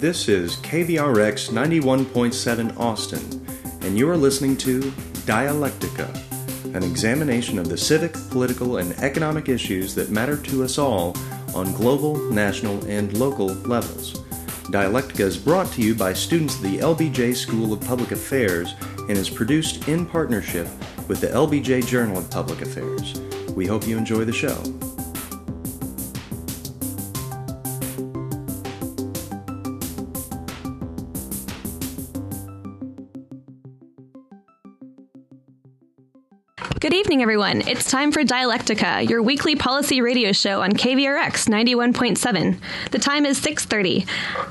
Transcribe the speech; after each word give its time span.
This 0.00 0.30
is 0.30 0.56
KVRX 0.56 1.50
91.7 1.50 2.78
Austin, 2.78 3.46
and 3.82 3.98
you 3.98 4.08
are 4.08 4.16
listening 4.16 4.56
to 4.56 4.80
Dialectica, 5.26 6.08
an 6.74 6.82
examination 6.82 7.58
of 7.58 7.68
the 7.68 7.76
civic, 7.76 8.14
political, 8.30 8.78
and 8.78 8.98
economic 9.00 9.50
issues 9.50 9.94
that 9.96 10.08
matter 10.08 10.38
to 10.38 10.64
us 10.64 10.78
all 10.78 11.14
on 11.54 11.74
global, 11.74 12.16
national, 12.30 12.82
and 12.86 13.14
local 13.18 13.48
levels. 13.48 14.14
Dialectica 14.72 15.20
is 15.20 15.36
brought 15.36 15.70
to 15.72 15.82
you 15.82 15.94
by 15.94 16.14
students 16.14 16.54
of 16.54 16.62
the 16.62 16.78
LBJ 16.78 17.36
School 17.36 17.74
of 17.74 17.82
Public 17.82 18.12
Affairs 18.12 18.72
and 19.00 19.18
is 19.18 19.28
produced 19.28 19.86
in 19.86 20.06
partnership 20.06 20.66
with 21.08 21.20
the 21.20 21.26
LBJ 21.26 21.86
Journal 21.86 22.16
of 22.16 22.30
Public 22.30 22.62
Affairs. 22.62 23.20
We 23.50 23.66
hope 23.66 23.86
you 23.86 23.98
enjoy 23.98 24.24
the 24.24 24.32
show. 24.32 24.62
Evening, 37.10 37.22
everyone. 37.22 37.60
It's 37.66 37.90
time 37.90 38.12
for 38.12 38.22
Dialectica, 38.22 39.08
your 39.08 39.20
weekly 39.20 39.56
policy 39.56 40.00
radio 40.00 40.30
show 40.30 40.62
on 40.62 40.70
KVRX 40.70 41.48
91.7. 41.48 42.56
The 42.92 43.00
time 43.00 43.26
is 43.26 43.36
6:30, 43.40 44.06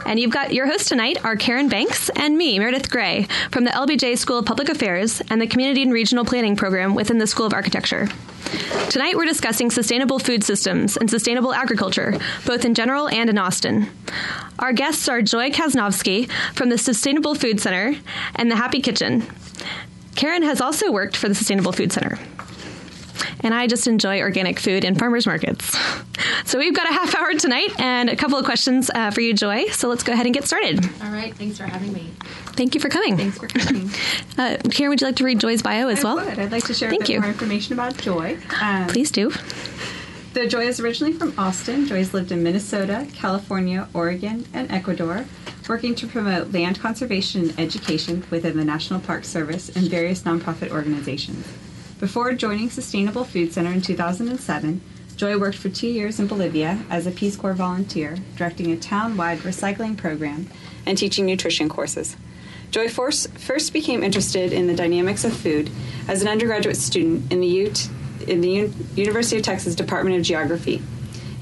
and 0.05 0.19
you've 0.19 0.33
got 0.33 0.53
your 0.53 0.67
hosts 0.67 0.89
tonight 0.89 1.23
are 1.23 1.37
Karen 1.37 1.69
Banks 1.69 2.09
and 2.17 2.37
me, 2.37 2.59
Meredith 2.59 2.89
Gray, 2.89 3.29
from 3.49 3.63
the 3.63 3.71
LBJ 3.71 4.17
School 4.17 4.39
of 4.39 4.45
Public 4.45 4.67
Affairs 4.67 5.21
and 5.29 5.39
the 5.39 5.47
Community 5.47 5.83
and 5.83 5.93
Regional 5.93 6.25
Planning 6.25 6.57
program 6.57 6.95
within 6.95 7.17
the 7.17 7.27
School 7.27 7.45
of 7.45 7.53
Architecture. 7.53 8.09
Tonight, 8.89 9.15
we're 9.15 9.23
discussing 9.23 9.71
sustainable 9.71 10.19
food 10.19 10.44
systems 10.44 10.97
and 10.97 11.09
sustainable 11.09 11.53
agriculture, 11.53 12.19
both 12.45 12.66
in 12.66 12.73
general 12.73 13.07
and 13.07 13.29
in 13.29 13.38
Austin. 13.38 13.88
Our 14.59 14.73
guests 14.73 15.07
are 15.07 15.21
Joy 15.21 15.51
Kasnovsky 15.51 16.29
from 16.55 16.67
the 16.67 16.77
Sustainable 16.77 17.35
Food 17.35 17.61
Center 17.61 17.95
and 18.35 18.51
the 18.51 18.57
Happy 18.57 18.81
Kitchen. 18.81 19.23
Karen 20.17 20.44
has 20.44 20.59
also 20.59 20.91
worked 20.91 21.16
for 21.16 21.29
the 21.29 21.35
Sustainable 21.35 21.71
Food 21.71 21.94
Center. 21.94 22.19
And 23.41 23.53
I 23.53 23.67
just 23.67 23.87
enjoy 23.87 24.19
organic 24.21 24.59
food 24.59 24.83
and 24.83 24.97
farmers 24.99 25.25
markets. 25.25 25.77
So 26.45 26.57
we've 26.57 26.75
got 26.75 26.89
a 26.89 26.93
half 26.93 27.15
hour 27.15 27.33
tonight 27.35 27.79
and 27.79 28.09
a 28.09 28.15
couple 28.15 28.37
of 28.37 28.43
questions 28.45 28.89
uh, 28.93 29.11
for 29.11 29.21
you, 29.21 29.33
Joy. 29.33 29.67
So 29.67 29.87
let's 29.87 30.03
go 30.03 30.11
ahead 30.13 30.25
and 30.25 30.33
get 30.33 30.45
started. 30.45 30.83
All 31.01 31.11
right. 31.11 31.33
Thanks 31.35 31.57
for 31.57 31.63
having 31.65 31.93
me. 31.93 32.09
Thank 32.53 32.75
you 32.75 32.81
for 32.81 32.89
coming. 32.89 33.15
Thanks 33.17 33.37
for 33.37 33.47
coming. 33.47 33.89
Uh, 34.37 34.55
Karen, 34.71 34.89
would 34.89 35.01
you 35.01 35.07
like 35.07 35.17
to 35.17 35.25
read 35.25 35.37
Joy's 35.37 35.61
bio 35.61 35.89
as 35.89 35.99
I 35.99 36.03
well? 36.13 36.25
would. 36.25 36.39
I'd 36.39 36.51
like 36.51 36.63
to 36.67 36.73
share 36.73 36.89
Thank 36.89 37.01
a 37.01 37.05
bit 37.07 37.13
you. 37.13 37.19
more 37.19 37.29
information 37.29 37.73
about 37.73 37.97
Joy. 37.97 38.37
Um, 38.61 38.87
Please 38.87 39.11
do. 39.11 39.31
So 40.33 40.47
Joy 40.47 40.65
is 40.67 40.79
originally 40.79 41.11
from 41.11 41.33
Austin. 41.37 41.85
Joy's 41.85 42.13
lived 42.13 42.31
in 42.31 42.41
Minnesota, 42.41 43.05
California, 43.13 43.89
Oregon, 43.93 44.45
and 44.53 44.71
Ecuador, 44.71 45.25
working 45.67 45.93
to 45.95 46.07
promote 46.07 46.53
land 46.53 46.79
conservation 46.79 47.49
and 47.49 47.59
education 47.59 48.23
within 48.31 48.55
the 48.55 48.63
National 48.63 49.01
Park 49.01 49.25
Service 49.25 49.67
and 49.75 49.89
various 49.89 50.21
nonprofit 50.21 50.71
organizations. 50.71 51.45
Before 52.00 52.31
joining 52.31 52.69
Sustainable 52.69 53.25
Food 53.25 53.52
Center 53.52 53.73
in 53.73 53.81
2007, 53.81 54.80
Joy 55.17 55.38
worked 55.38 55.58
for 55.58 55.67
two 55.67 55.89
years 55.89 56.17
in 56.17 56.28
Bolivia 56.28 56.81
as 56.89 57.06
a 57.06 57.11
Peace 57.11 57.36
Corps 57.36 57.53
volunteer, 57.53 58.16
directing 58.38 58.72
a 58.72 58.78
town-wide 58.78 59.39
recycling 59.39 59.97
program 59.97 60.47
and 60.86 60.97
teaching 60.97 61.25
nutrition 61.25 61.67
courses. 61.67 62.16
Joy 62.72 62.88
first, 62.88 63.73
became 63.73 64.02
interested 64.02 64.53
in 64.53 64.67
the 64.67 64.75
dynamics 64.75 65.25
of 65.25 65.36
food 65.36 65.69
as 66.08 66.22
an 66.22 66.30
undergraduate 66.30 66.78
student 66.78 67.30
in 67.33 67.41
the, 67.41 67.66
UT, 67.66 67.89
in 68.30 68.39
the 68.39 68.61
Un- 68.61 68.73
University 68.95 69.36
of 69.36 69.44
Texas 69.44 69.75
Department 69.75 70.16
of 70.16 70.22
Geography. 70.22 70.81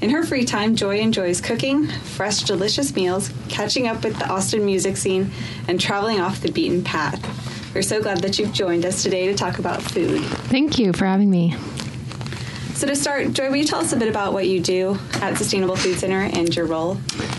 In 0.00 0.10
her 0.10 0.24
free 0.24 0.44
time, 0.44 0.74
Joy 0.74 0.98
enjoys 0.98 1.40
cooking 1.40 1.86
fresh, 1.86 2.42
delicious 2.42 2.96
meals, 2.96 3.30
catching 3.48 3.86
up 3.86 4.02
with 4.02 4.18
the 4.18 4.28
Austin 4.28 4.66
music 4.66 4.96
scene, 4.96 5.30
and 5.68 5.80
traveling 5.80 6.20
off 6.20 6.40
the 6.40 6.50
beaten 6.50 6.82
path. 6.82 7.57
We're 7.78 7.82
so 7.82 8.02
glad 8.02 8.18
that 8.22 8.40
you've 8.40 8.52
joined 8.52 8.84
us 8.84 9.04
today 9.04 9.28
to 9.28 9.34
talk 9.34 9.60
about 9.60 9.80
food. 9.80 10.20
Thank 10.50 10.80
you 10.80 10.92
for 10.92 11.04
having 11.04 11.30
me. 11.30 11.54
So, 12.78 12.86
to 12.86 12.94
start, 12.94 13.32
Joy, 13.32 13.50
will 13.50 13.56
you 13.56 13.64
tell 13.64 13.80
us 13.80 13.92
a 13.92 13.96
bit 13.96 14.06
about 14.06 14.32
what 14.32 14.46
you 14.46 14.60
do 14.60 14.96
at 15.14 15.36
Sustainable 15.36 15.74
Food 15.74 15.98
Center 15.98 16.20
and 16.20 16.54
your 16.54 16.64
role? 16.64 16.96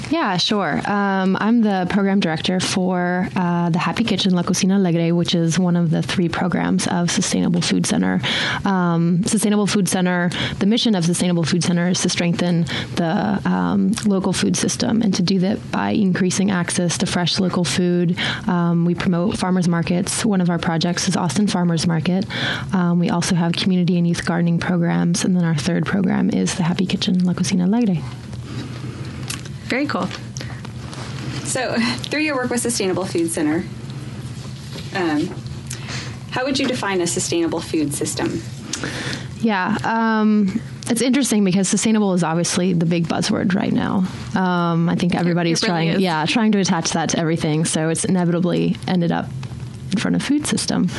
Yeah, 0.10 0.36
sure. 0.36 0.82
Um, 0.86 1.38
I'm 1.40 1.62
the 1.62 1.88
program 1.90 2.20
director 2.20 2.60
for 2.60 3.30
uh, 3.38 3.70
the 3.70 3.80
Happy 3.80 4.04
Kitchen 4.04 4.34
La 4.34 4.44
Cocina 4.44 4.76
Alegre, 4.76 5.16
which 5.16 5.36
is 5.36 5.58
one 5.58 5.78
of 5.78 5.92
the 5.92 6.02
three 6.02 6.28
programs 6.28 6.88
of 6.88 7.10
Sustainable 7.10 7.62
Food 7.62 7.86
Center. 7.86 8.20
Um, 8.66 9.24
Sustainable 9.24 9.66
Food 9.66 9.88
Center, 9.88 10.30
the 10.60 10.66
mission 10.66 10.94
of 10.94 11.06
Sustainable 11.06 11.44
Food 11.44 11.64
Center 11.64 11.88
is 11.88 12.02
to 12.02 12.10
strengthen 12.10 12.66
the 12.96 13.40
um, 13.46 13.92
local 14.06 14.34
food 14.34 14.58
system 14.58 15.02
and 15.02 15.14
to 15.14 15.22
do 15.22 15.40
that 15.40 15.72
by 15.72 15.92
increasing 15.92 16.52
access 16.52 16.98
to 16.98 17.06
fresh 17.06 17.40
local 17.40 17.64
food. 17.64 18.18
Um, 18.46 18.84
we 18.84 18.94
promote 18.94 19.38
farmers 19.38 19.70
markets. 19.70 20.26
One 20.26 20.42
of 20.42 20.50
our 20.50 20.60
projects 20.60 21.08
is 21.08 21.16
Austin 21.16 21.48
Farmers 21.48 21.88
Market. 21.88 22.26
Um, 22.74 23.00
we 23.00 23.10
also 23.10 23.36
have 23.36 23.54
community 23.54 23.98
and 23.98 24.06
youth 24.06 24.26
gardening 24.26 24.60
programs, 24.60 25.24
and 25.30 25.38
then 25.38 25.46
our 25.46 25.54
third 25.54 25.86
program 25.86 26.32
is 26.32 26.56
the 26.56 26.64
Happy 26.64 26.88
Kitchen 26.88 27.24
La 27.24 27.34
Cocina 27.34 27.66
Alegre. 27.66 28.02
Very 29.68 29.86
cool. 29.86 30.08
So, 31.46 31.76
through 31.78 32.22
your 32.22 32.36
work 32.36 32.50
with 32.50 32.62
Sustainable 32.62 33.06
Food 33.06 33.30
Center, 33.30 33.64
um, 34.96 35.28
how 36.32 36.46
would 36.46 36.58
you 36.58 36.66
define 36.66 37.00
a 37.02 37.06
sustainable 37.06 37.60
food 37.60 37.94
system? 37.94 38.42
Yeah, 39.40 39.78
um, 39.84 40.60
it's 40.90 41.04
interesting 41.04 41.44
because 41.44 41.70
sustainable 41.70 42.16
is 42.16 42.24
obviously 42.24 42.74
the 42.74 42.88
big 42.88 43.08
buzzword 43.08 43.54
right 43.54 43.72
now. 43.72 44.08
Um, 44.34 44.90
I 44.90 44.96
think 44.96 45.14
everybody's 45.14 45.62
really 45.62 45.70
trying, 45.70 45.88
is. 45.90 46.02
yeah, 46.02 46.26
trying 46.26 46.54
to 46.54 46.60
attach 46.60 46.90
that 46.94 47.10
to 47.10 47.20
everything. 47.20 47.66
So 47.66 47.90
it's 47.90 48.04
inevitably 48.04 48.78
ended 48.88 49.12
up 49.12 49.28
in 49.92 50.00
front 50.00 50.16
of 50.16 50.24
food 50.24 50.46
system. 50.46 50.90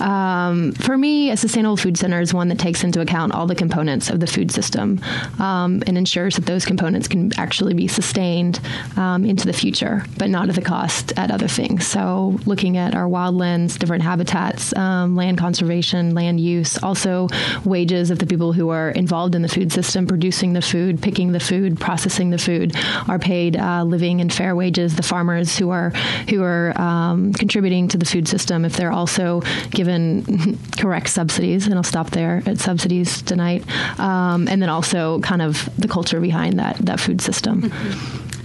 Um, 0.00 0.72
for 0.72 0.96
me, 0.96 1.30
a 1.30 1.36
sustainable 1.36 1.76
food 1.76 1.96
center 1.96 2.20
is 2.20 2.34
one 2.34 2.48
that 2.48 2.58
takes 2.58 2.84
into 2.84 3.00
account 3.00 3.32
all 3.32 3.46
the 3.46 3.54
components 3.54 4.10
of 4.10 4.20
the 4.20 4.26
food 4.26 4.50
system 4.50 5.00
um, 5.38 5.82
and 5.86 5.98
ensures 5.98 6.36
that 6.36 6.46
those 6.46 6.64
components 6.64 7.08
can 7.08 7.32
actually 7.38 7.74
be 7.74 7.88
sustained 7.88 8.60
um, 8.96 9.24
into 9.24 9.46
the 9.46 9.52
future, 9.52 10.04
but 10.16 10.30
not 10.30 10.48
at 10.48 10.54
the 10.54 10.62
cost 10.62 11.12
at 11.18 11.30
other 11.30 11.48
things. 11.48 11.86
So 11.86 12.38
looking 12.46 12.76
at 12.76 12.94
our 12.94 13.06
wildlands, 13.06 13.78
different 13.78 14.02
habitats, 14.02 14.74
um, 14.76 15.16
land 15.16 15.38
conservation, 15.38 16.14
land 16.14 16.40
use, 16.40 16.78
also 16.82 17.28
wages 17.64 18.10
of 18.10 18.18
the 18.18 18.26
people 18.26 18.52
who 18.52 18.68
are 18.70 18.90
involved 18.90 19.34
in 19.34 19.42
the 19.42 19.48
food 19.48 19.72
system, 19.72 20.06
producing 20.06 20.52
the 20.52 20.62
food, 20.62 21.02
picking 21.02 21.32
the 21.32 21.40
food, 21.40 21.78
processing 21.80 22.30
the 22.30 22.38
food, 22.38 22.74
are 23.08 23.18
paid 23.18 23.56
uh, 23.56 23.84
living 23.84 24.20
and 24.20 24.32
fair 24.32 24.54
wages. 24.54 24.96
The 24.96 25.02
farmers 25.02 25.56
who 25.56 25.70
are 25.70 25.90
who 26.28 26.42
are 26.42 26.78
um, 26.80 27.32
contributing 27.32 27.88
to 27.88 27.98
the 27.98 28.04
food 28.04 28.28
system, 28.28 28.37
if 28.64 28.76
they're 28.76 28.92
also 28.92 29.42
given 29.70 30.58
correct 30.78 31.08
subsidies, 31.08 31.66
and 31.66 31.74
I'll 31.74 31.82
stop 31.82 32.10
there 32.10 32.42
at 32.46 32.58
subsidies 32.58 33.22
tonight, 33.22 33.64
um, 33.98 34.48
and 34.48 34.62
then 34.62 34.68
also 34.68 35.20
kind 35.20 35.42
of 35.42 35.68
the 35.78 35.88
culture 35.88 36.20
behind 36.20 36.58
that 36.58 36.76
that 36.78 37.00
food 37.00 37.20
system. 37.20 37.72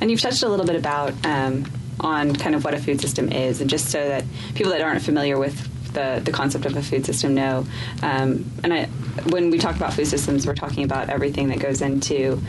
And 0.02 0.12
you've 0.12 0.22
touched 0.22 0.44
a 0.44 0.50
little 0.50 0.66
bit 0.66 0.76
about 0.76 1.14
um, 1.26 1.66
on 2.00 2.36
kind 2.36 2.56
of 2.56 2.66
what 2.66 2.74
a 2.74 2.80
food 2.80 3.00
system 3.00 3.31
is, 3.31 3.62
and 3.62 3.70
just 3.70 3.90
so 3.90 4.08
that 4.08 4.26
people 4.56 4.72
that 4.72 4.81
aren't 4.81 5.02
familiar 5.02 5.38
with 5.38 5.70
the, 5.94 6.22
the 6.24 6.31
concept 6.31 6.66
of 6.66 6.75
a 6.75 6.81
food 6.81 7.06
system 7.06 7.34
know. 7.34 7.66
Um, 8.02 8.52
and 8.64 8.74
I, 8.74 8.86
when 9.30 9.52
we 9.52 9.60
talk 9.60 9.75
about 9.75 9.94
food 9.94 10.08
systems, 10.08 10.46
we're 10.46 10.56
talking 10.56 10.84
about 10.84 11.10
everything 11.10 11.50
that 11.50 11.60
goes 11.60 11.81
into 11.81 12.42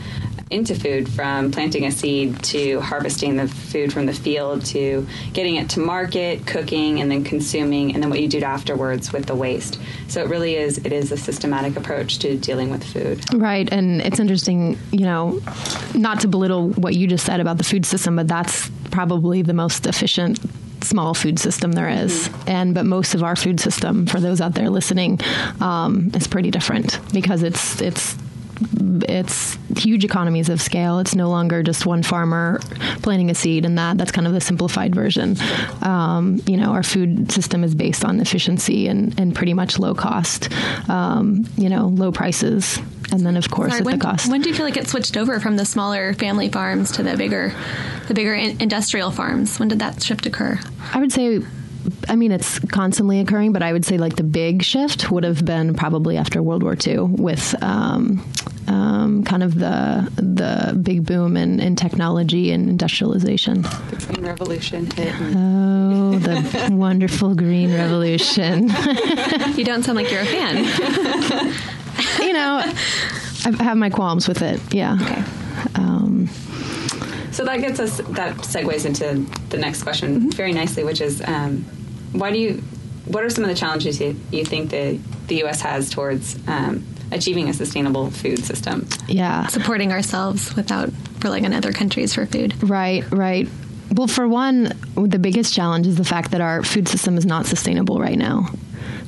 into 0.51 0.75
food, 0.75 1.09
from 1.09 1.51
planting 1.51 1.85
a 1.85 1.91
seed 1.91 2.41
to 2.43 2.79
harvesting 2.79 3.35
the 3.35 3.47
food 3.47 3.91
from 3.91 4.05
the 4.05 4.13
field 4.13 4.63
to 4.65 5.07
getting 5.33 5.55
it 5.55 5.69
to 5.71 5.79
market, 5.79 6.45
cooking, 6.45 7.01
and 7.01 7.09
then 7.09 7.23
consuming, 7.23 7.93
and 7.93 8.03
then 8.03 8.09
what 8.09 8.21
you 8.21 8.27
do 8.27 8.39
afterwards 8.41 9.11
with 9.11 9.25
the 9.25 9.35
waste. 9.35 9.79
So 10.07 10.21
it 10.21 10.29
really 10.29 10.55
is 10.55 10.77
it 10.79 10.93
is 10.93 11.11
a 11.11 11.17
systematic 11.17 11.75
approach 11.75 12.19
to 12.19 12.37
dealing 12.37 12.69
with 12.69 12.83
food. 12.83 13.23
Right, 13.33 13.71
and 13.71 14.01
it's 14.01 14.19
interesting, 14.19 14.77
you 14.91 15.05
know, 15.05 15.41
not 15.95 16.19
to 16.21 16.27
belittle 16.27 16.69
what 16.71 16.95
you 16.95 17.07
just 17.07 17.25
said 17.25 17.39
about 17.39 17.57
the 17.57 17.63
food 17.63 17.85
system, 17.85 18.15
but 18.15 18.27
that's 18.27 18.69
probably 18.91 19.41
the 19.41 19.53
most 19.53 19.87
efficient 19.87 20.39
small 20.83 21.15
food 21.15 21.39
system 21.39 21.71
there 21.71 21.89
is. 21.89 22.29
and 22.45 22.75
but 22.75 22.85
most 22.85 23.15
of 23.15 23.23
our 23.23 23.35
food 23.35 23.59
system 23.59 24.05
for 24.05 24.19
those 24.19 24.39
out 24.39 24.53
there 24.53 24.69
listening 24.69 25.19
um, 25.59 26.11
is 26.13 26.27
pretty 26.27 26.51
different 26.51 26.99
because 27.11 27.41
it's 27.41 27.81
it's 27.81 28.15
it's 29.07 29.57
huge 29.77 30.03
economies 30.05 30.49
of 30.49 30.61
scale. 30.61 30.99
It's 30.99 31.15
no 31.15 31.29
longer 31.29 31.63
just 31.63 31.85
one 31.85 32.03
farmer 32.03 32.59
planting 33.01 33.29
a 33.29 33.35
seed, 33.35 33.65
and 33.65 33.77
that 33.77 33.97
that's 33.97 34.11
kind 34.11 34.27
of 34.27 34.33
the 34.33 34.41
simplified 34.41 34.95
version. 34.95 35.37
Um, 35.81 36.41
you 36.45 36.57
know, 36.57 36.71
our 36.71 36.83
food 36.83 37.31
system 37.31 37.63
is 37.63 37.75
based 37.75 38.05
on 38.05 38.19
efficiency 38.19 38.87
and, 38.87 39.17
and 39.19 39.35
pretty 39.35 39.53
much 39.53 39.79
low 39.79 39.93
cost. 39.93 40.49
Um, 40.89 41.45
you 41.57 41.69
know, 41.69 41.87
low 41.87 42.11
prices, 42.11 42.79
and 43.11 43.25
then 43.25 43.37
of 43.37 43.49
course 43.49 43.71
Sorry, 43.71 43.79
at 43.81 43.85
when, 43.85 43.99
the 43.99 44.05
cost. 44.05 44.29
when 44.29 44.41
do 44.41 44.49
you 44.49 44.55
feel 44.55 44.65
like 44.65 44.77
it 44.77 44.87
switched 44.87 45.17
over 45.17 45.39
from 45.39 45.57
the 45.57 45.65
smaller 45.65 46.13
family 46.13 46.49
farms 46.49 46.91
to 46.93 47.03
the 47.03 47.17
bigger, 47.17 47.53
the 48.07 48.13
bigger 48.13 48.33
in- 48.33 48.61
industrial 48.61 49.11
farms? 49.11 49.59
When 49.59 49.67
did 49.67 49.79
that 49.79 50.01
shift 50.01 50.25
occur? 50.25 50.59
I 50.93 50.99
would 50.99 51.11
say, 51.11 51.39
I 52.09 52.15
mean, 52.15 52.31
it's 52.31 52.59
constantly 52.59 53.19
occurring, 53.19 53.51
but 53.53 53.63
I 53.63 53.73
would 53.73 53.85
say 53.85 53.97
like 53.97 54.15
the 54.15 54.23
big 54.23 54.63
shift 54.63 55.11
would 55.11 55.23
have 55.23 55.45
been 55.45 55.73
probably 55.73 56.17
after 56.17 56.41
World 56.41 56.63
War 56.63 56.75
II 56.85 56.99
with. 56.99 57.55
Um, 57.63 58.23
um, 58.67 59.23
kind 59.23 59.43
of 59.43 59.59
the 59.59 60.11
the 60.15 60.75
big 60.75 61.05
boom 61.05 61.37
in, 61.37 61.59
in 61.59 61.75
technology 61.75 62.51
and 62.51 62.67
industrialization. 62.67 63.61
The 63.61 64.05
Green 64.07 64.25
Revolution 64.25 64.89
hit. 64.89 65.13
Oh, 65.19 66.17
the 66.17 66.69
wonderful 66.75 67.35
Green 67.35 67.73
Revolution. 67.73 68.69
you 69.55 69.63
don't 69.63 69.83
sound 69.83 69.97
like 69.97 70.11
you're 70.11 70.21
a 70.21 70.25
fan. 70.25 70.57
you 72.19 72.33
know, 72.33 72.63
I 73.45 73.63
have 73.63 73.77
my 73.77 73.89
qualms 73.89 74.27
with 74.27 74.41
it. 74.41 74.59
Yeah. 74.73 74.97
Okay. 74.99 75.23
Um, 75.75 76.27
so 77.31 77.45
that 77.45 77.59
gets 77.59 77.79
us 77.79 77.97
that 77.97 78.35
segues 78.37 78.85
into 78.85 79.25
the 79.49 79.57
next 79.57 79.83
question 79.83 80.19
mm-hmm. 80.19 80.29
very 80.29 80.53
nicely, 80.53 80.83
which 80.83 81.01
is 81.01 81.21
um, 81.27 81.65
why 82.19 82.31
do 82.31 82.37
you? 82.37 82.63
What 83.05 83.23
are 83.23 83.29
some 83.29 83.43
of 83.43 83.49
the 83.49 83.55
challenges 83.55 83.99
you, 83.99 84.19
you 84.31 84.45
think 84.45 84.71
the 84.71 84.99
the 85.27 85.37
U.S. 85.37 85.61
has 85.61 85.89
towards 85.89 86.37
um, 86.47 86.85
achieving 87.11 87.49
a 87.49 87.53
sustainable 87.53 88.09
food 88.09 88.39
system? 88.39 88.87
Yeah, 89.07 89.47
supporting 89.47 89.91
ourselves 89.91 90.55
without 90.55 90.89
relying 91.23 91.45
on 91.45 91.53
other 91.53 91.71
countries 91.71 92.13
for 92.13 92.25
food. 92.25 92.61
Right, 92.63 93.09
right. 93.11 93.47
Well, 93.91 94.07
for 94.07 94.27
one, 94.27 94.73
the 94.95 95.19
biggest 95.19 95.53
challenge 95.53 95.87
is 95.87 95.95
the 95.95 96.03
fact 96.03 96.31
that 96.31 96.41
our 96.41 96.63
food 96.63 96.87
system 96.87 97.17
is 97.17 97.25
not 97.25 97.45
sustainable 97.45 97.99
right 97.99 98.17
now. 98.17 98.47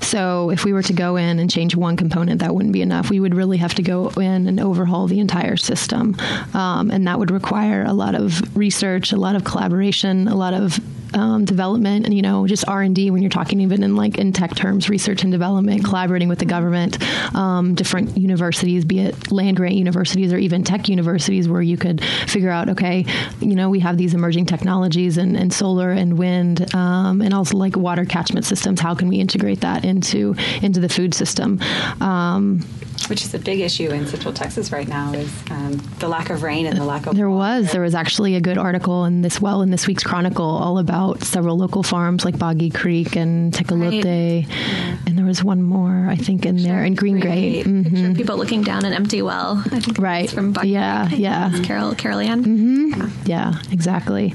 So 0.01 0.51
if 0.51 0.63
we 0.63 0.73
were 0.73 0.83
to 0.83 0.93
go 0.93 1.15
in 1.15 1.39
and 1.39 1.49
change 1.49 1.75
one 1.75 1.97
component, 1.97 2.41
that 2.41 2.53
wouldn't 2.53 2.73
be 2.73 2.81
enough. 2.81 3.09
We 3.09 3.19
would 3.19 3.35
really 3.35 3.57
have 3.57 3.73
to 3.75 3.81
go 3.81 4.09
in 4.09 4.47
and 4.47 4.59
overhaul 4.59 5.07
the 5.07 5.19
entire 5.19 5.57
system, 5.57 6.15
um, 6.53 6.91
and 6.91 7.07
that 7.07 7.19
would 7.19 7.31
require 7.31 7.83
a 7.83 7.93
lot 7.93 8.15
of 8.15 8.55
research, 8.55 9.11
a 9.11 9.17
lot 9.17 9.35
of 9.35 9.43
collaboration, 9.43 10.27
a 10.27 10.35
lot 10.35 10.53
of 10.53 10.79
um, 11.13 11.45
development 11.45 12.05
and 12.05 12.13
you 12.13 12.21
know 12.21 12.47
just 12.47 12.67
R 12.67 12.81
and 12.81 12.95
D 12.95 13.11
when 13.11 13.21
you're 13.21 13.29
talking 13.29 13.61
even 13.61 13.83
in 13.83 13.95
like 13.95 14.17
in 14.17 14.33
tech 14.33 14.55
terms, 14.55 14.89
research 14.89 15.23
and 15.23 15.31
development, 15.31 15.83
collaborating 15.83 16.27
with 16.27 16.39
the 16.39 16.45
government, 16.45 16.97
um, 17.35 17.75
different 17.75 18.17
universities, 18.17 18.85
be 18.85 18.99
it 18.99 19.31
land 19.31 19.57
grant 19.57 19.75
universities 19.75 20.33
or 20.33 20.37
even 20.37 20.63
tech 20.63 20.89
universities, 20.89 21.47
where 21.47 21.61
you 21.61 21.77
could 21.77 22.03
figure 22.27 22.49
out, 22.49 22.69
okay, 22.69 23.05
you 23.39 23.55
know, 23.55 23.69
we 23.69 23.79
have 23.79 23.97
these 23.97 24.13
emerging 24.13 24.45
technologies 24.45 25.17
and, 25.17 25.37
and 25.37 25.53
solar 25.53 25.91
and 25.91 26.17
wind, 26.17 26.73
um, 26.75 27.21
and 27.21 27.33
also 27.33 27.57
like 27.57 27.75
water 27.75 28.05
catchment 28.05 28.45
systems. 28.45 28.79
How 28.79 28.95
can 28.95 29.07
we 29.07 29.17
integrate 29.17 29.61
that 29.61 29.85
into 29.85 30.35
into 30.61 30.79
the 30.79 30.89
food 30.89 31.13
system? 31.13 31.59
Um, 32.01 32.65
which 33.09 33.23
is 33.23 33.33
a 33.33 33.39
big 33.39 33.59
issue 33.59 33.89
in 33.89 34.07
Central 34.07 34.33
Texas 34.33 34.71
right 34.71 34.87
now, 34.87 35.13
is 35.13 35.31
um, 35.51 35.73
the 35.99 36.07
lack 36.07 36.29
of 36.29 36.43
rain 36.43 36.65
and 36.65 36.77
the 36.77 36.83
lack 36.83 37.05
of. 37.05 37.15
There 37.15 37.29
water. 37.29 37.61
was 37.61 37.71
there 37.71 37.81
was 37.81 37.95
actually 37.95 38.35
a 38.35 38.41
good 38.41 38.57
article 38.57 39.05
in 39.05 39.21
this 39.21 39.39
well 39.39 39.61
in 39.61 39.69
this 39.69 39.87
week's 39.87 40.03
Chronicle 40.03 40.45
all 40.45 40.79
about 40.79 40.96
several 41.19 41.57
local 41.57 41.83
farms 41.83 42.25
like 42.25 42.37
Boggy 42.37 42.69
Creek 42.69 43.15
and 43.15 43.53
Tecolote, 43.53 44.03
right. 44.03 44.47
yeah. 44.47 44.97
and 45.05 45.17
there 45.17 45.25
was 45.25 45.43
one 45.43 45.63
more 45.63 46.07
I 46.09 46.15
think 46.15 46.45
in 46.45 46.63
there 46.63 46.83
in 46.83 46.95
Green 46.95 47.19
Gate. 47.19 47.65
Mm-hmm. 47.65 48.13
People 48.13 48.37
looking 48.37 48.63
down 48.63 48.85
an 48.85 48.93
empty 48.93 49.21
well. 49.21 49.63
I 49.71 49.79
think 49.79 49.97
right 49.99 50.29
from 50.29 50.53
Boggy 50.53 50.69
yeah 50.69 51.07
Creek. 51.07 51.19
yeah 51.21 51.51
Carol 51.63 51.95
Carol 51.95 52.19
Ann. 52.19 52.43
Mm-hmm. 52.43 53.01
Yeah. 53.25 53.53
yeah. 53.53 53.61
exactly 53.71 54.33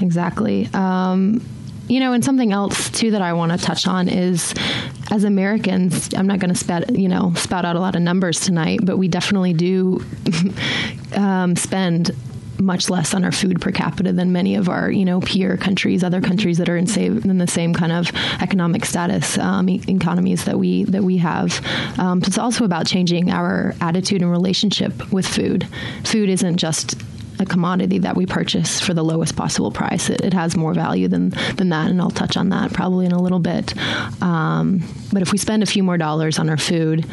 exactly. 0.00 0.68
Um, 0.72 1.42
you 1.88 2.00
know, 2.00 2.12
and 2.12 2.24
something 2.24 2.52
else 2.52 2.90
too 2.90 3.10
that 3.10 3.22
I 3.22 3.34
want 3.34 3.52
to 3.52 3.58
touch 3.58 3.86
on 3.86 4.08
is 4.08 4.54
as 5.10 5.24
Americans, 5.24 6.14
I'm 6.14 6.26
not 6.26 6.38
going 6.38 6.52
to 6.52 6.58
spat, 6.58 6.96
you 6.96 7.08
know, 7.08 7.34
spout 7.36 7.64
out 7.64 7.76
a 7.76 7.80
lot 7.80 7.94
of 7.94 8.02
numbers 8.02 8.40
tonight, 8.40 8.80
but 8.82 8.96
we 8.96 9.06
definitely 9.08 9.52
do 9.52 10.04
um, 11.14 11.56
spend 11.56 12.10
much 12.64 12.90
less 12.90 13.14
on 13.14 13.24
our 13.24 13.32
food 13.32 13.60
per 13.60 13.70
capita 13.70 14.12
than 14.12 14.32
many 14.32 14.54
of 14.54 14.68
our 14.68 14.90
you 14.90 15.04
know 15.04 15.20
peer 15.20 15.56
countries, 15.56 16.02
other 16.02 16.20
countries 16.20 16.58
that 16.58 16.68
are 16.68 16.76
in, 16.76 16.86
same, 16.86 17.18
in 17.18 17.38
the 17.38 17.46
same 17.46 17.74
kind 17.74 17.92
of 17.92 18.10
economic 18.40 18.84
status 18.84 19.38
um, 19.38 19.68
economies 19.68 20.44
that 20.44 20.58
we 20.58 20.84
that 20.84 21.02
we 21.02 21.18
have. 21.18 21.64
Um, 21.98 22.22
it's 22.24 22.38
also 22.38 22.64
about 22.64 22.86
changing 22.86 23.30
our 23.30 23.74
attitude 23.80 24.22
and 24.22 24.30
relationship 24.30 25.12
with 25.12 25.26
food. 25.26 25.68
Food 26.04 26.28
isn't 26.28 26.56
just 26.56 26.96
a 27.38 27.44
commodity 27.44 27.98
that 27.98 28.16
we 28.16 28.26
purchase 28.26 28.80
for 28.80 28.94
the 28.94 29.02
lowest 29.02 29.36
possible 29.36 29.70
price. 29.70 30.08
It, 30.08 30.20
it, 30.20 30.32
has 30.34 30.56
more 30.56 30.74
value 30.74 31.08
than 31.08 31.30
than 31.56 31.70
that, 31.70 31.90
and 31.90 32.00
I'll 32.00 32.10
touch 32.10 32.36
on 32.36 32.50
that 32.50 32.72
probably 32.72 33.06
in 33.06 33.12
a 33.12 33.20
little 33.20 33.38
bit. 33.38 33.74
Um, 34.22 34.82
but 35.12 35.22
if 35.22 35.32
we 35.32 35.38
spend 35.38 35.62
a 35.62 35.66
few 35.66 35.82
more 35.82 35.98
dollars 35.98 36.38
on 36.38 36.48
our 36.48 36.56
food 36.56 37.06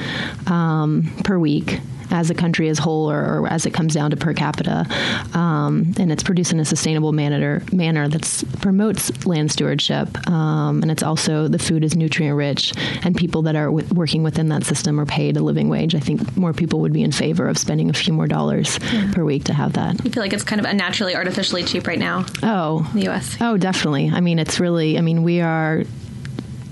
um, 0.47 1.11
per 1.23 1.37
week, 1.37 1.79
as 2.11 2.29
a 2.29 2.35
country 2.35 2.69
as 2.69 2.77
whole 2.77 3.09
or, 3.09 3.39
or 3.39 3.47
as 3.47 3.65
it 3.65 3.73
comes 3.73 3.93
down 3.93 4.11
to 4.11 4.17
per 4.17 4.33
capita. 4.33 4.85
Um, 5.33 5.93
and 5.97 6.11
it's 6.11 6.23
produced 6.23 6.51
in 6.51 6.59
a 6.59 6.65
sustainable 6.65 7.11
manner, 7.11 7.63
manner 7.71 8.07
that 8.07 8.43
promotes 8.61 9.25
land 9.25 9.51
stewardship. 9.51 10.27
Um, 10.29 10.81
and 10.81 10.91
it's 10.91 11.03
also 11.03 11.47
the 11.47 11.59
food 11.59 11.83
is 11.83 11.95
nutrient 11.95 12.35
rich, 12.35 12.73
and 13.03 13.15
people 13.15 13.41
that 13.43 13.55
are 13.55 13.65
w- 13.65 13.87
working 13.93 14.23
within 14.23 14.49
that 14.49 14.63
system 14.63 14.99
are 14.99 15.05
paid 15.05 15.37
a 15.37 15.43
living 15.43 15.69
wage. 15.69 15.95
I 15.95 15.99
think 15.99 16.35
more 16.37 16.53
people 16.53 16.79
would 16.81 16.93
be 16.93 17.03
in 17.03 17.11
favor 17.11 17.47
of 17.47 17.57
spending 17.57 17.89
a 17.89 17.93
few 17.93 18.13
more 18.13 18.27
dollars 18.27 18.79
yeah. 18.91 19.11
per 19.13 19.23
week 19.23 19.45
to 19.45 19.53
have 19.53 19.73
that. 19.73 20.03
You 20.03 20.11
feel 20.11 20.23
like 20.23 20.33
it's 20.33 20.43
kind 20.43 20.59
of 20.59 20.65
unnaturally 20.65 21.15
artificially 21.15 21.63
cheap 21.63 21.87
right 21.87 21.99
now? 21.99 22.25
Oh, 22.43 22.87
in 22.91 22.99
the 22.99 23.05
U.S. 23.05 23.37
Oh, 23.39 23.57
definitely. 23.57 24.09
I 24.09 24.19
mean, 24.19 24.39
it's 24.39 24.59
really. 24.59 24.97
I 24.97 25.01
mean, 25.01 25.23
we 25.23 25.41
are 25.41 25.83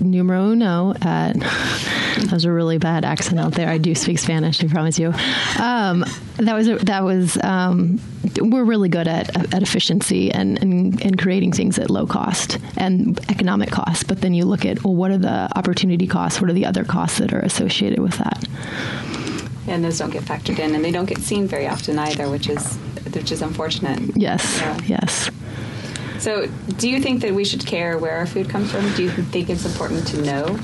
numero 0.00 0.50
uno 0.50 0.94
at 1.00 1.34
that 1.40 2.30
was 2.32 2.44
a 2.44 2.52
really 2.52 2.78
bad 2.78 3.04
accent 3.04 3.38
out 3.40 3.52
there. 3.52 3.68
I 3.68 3.78
do 3.78 3.94
speak 3.94 4.18
Spanish, 4.18 4.62
I 4.62 4.68
promise 4.68 4.98
you. 4.98 5.12
Um, 5.58 6.04
that 6.38 6.54
was 6.54 6.68
a, 6.68 6.76
that 6.76 7.04
was 7.04 7.38
um, 7.42 8.00
we're 8.40 8.64
really 8.64 8.88
good 8.88 9.08
at 9.08 9.54
at 9.54 9.62
efficiency 9.62 10.30
and, 10.30 10.60
and 10.62 11.00
and 11.02 11.18
creating 11.18 11.52
things 11.52 11.78
at 11.78 11.90
low 11.90 12.06
cost 12.06 12.58
and 12.76 13.18
economic 13.30 13.70
cost. 13.70 14.06
But 14.08 14.20
then 14.20 14.34
you 14.34 14.44
look 14.44 14.64
at 14.64 14.84
well, 14.84 14.94
what 14.94 15.10
are 15.10 15.18
the 15.18 15.48
opportunity 15.56 16.06
costs? 16.06 16.40
What 16.40 16.50
are 16.50 16.54
the 16.54 16.66
other 16.66 16.84
costs 16.84 17.18
that 17.18 17.32
are 17.32 17.40
associated 17.40 17.98
with 18.00 18.18
that? 18.18 18.46
and 19.70 19.84
those 19.84 19.98
don't 19.98 20.10
get 20.10 20.24
factored 20.24 20.58
in, 20.58 20.74
and 20.74 20.84
they 20.84 20.90
don't 20.90 21.06
get 21.06 21.18
seen 21.18 21.46
very 21.46 21.66
often 21.66 21.98
either, 21.98 22.28
which 22.28 22.48
is 22.48 22.76
which 23.14 23.30
is 23.32 23.42
unfortunate. 23.42 24.16
Yes. 24.16 24.58
Yeah. 24.58 24.80
Yes. 24.86 25.30
So, 26.20 26.46
do 26.76 26.88
you 26.88 27.00
think 27.00 27.22
that 27.22 27.32
we 27.32 27.44
should 27.46 27.64
care 27.64 27.96
where 27.96 28.18
our 28.18 28.26
food 28.26 28.50
comes 28.50 28.70
from? 28.70 28.92
Do 28.92 29.04
you 29.04 29.10
think 29.10 29.48
it's 29.48 29.64
important 29.64 30.06
to 30.08 30.20
know 30.20 30.54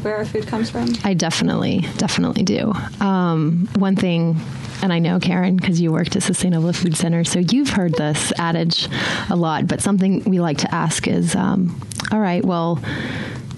where 0.00 0.16
our 0.16 0.24
food 0.24 0.46
comes 0.46 0.70
from? 0.70 0.88
I 1.04 1.12
definitely, 1.12 1.80
definitely 1.98 2.42
do. 2.42 2.72
Um, 3.00 3.68
one 3.76 3.96
thing, 3.96 4.40
and 4.82 4.94
I 4.94 5.00
know 5.00 5.20
Karen 5.20 5.56
because 5.56 5.78
you 5.78 5.92
worked 5.92 6.16
at 6.16 6.22
Sustainable 6.22 6.72
Food 6.72 6.96
Center, 6.96 7.22
so 7.22 7.40
you've 7.40 7.68
heard 7.68 7.92
this 7.94 8.32
adage 8.38 8.88
a 9.28 9.36
lot. 9.36 9.66
But 9.66 9.82
something 9.82 10.24
we 10.24 10.40
like 10.40 10.58
to 10.58 10.74
ask 10.74 11.06
is, 11.06 11.34
um, 11.34 11.78
all 12.10 12.20
right, 12.20 12.42
well 12.42 12.80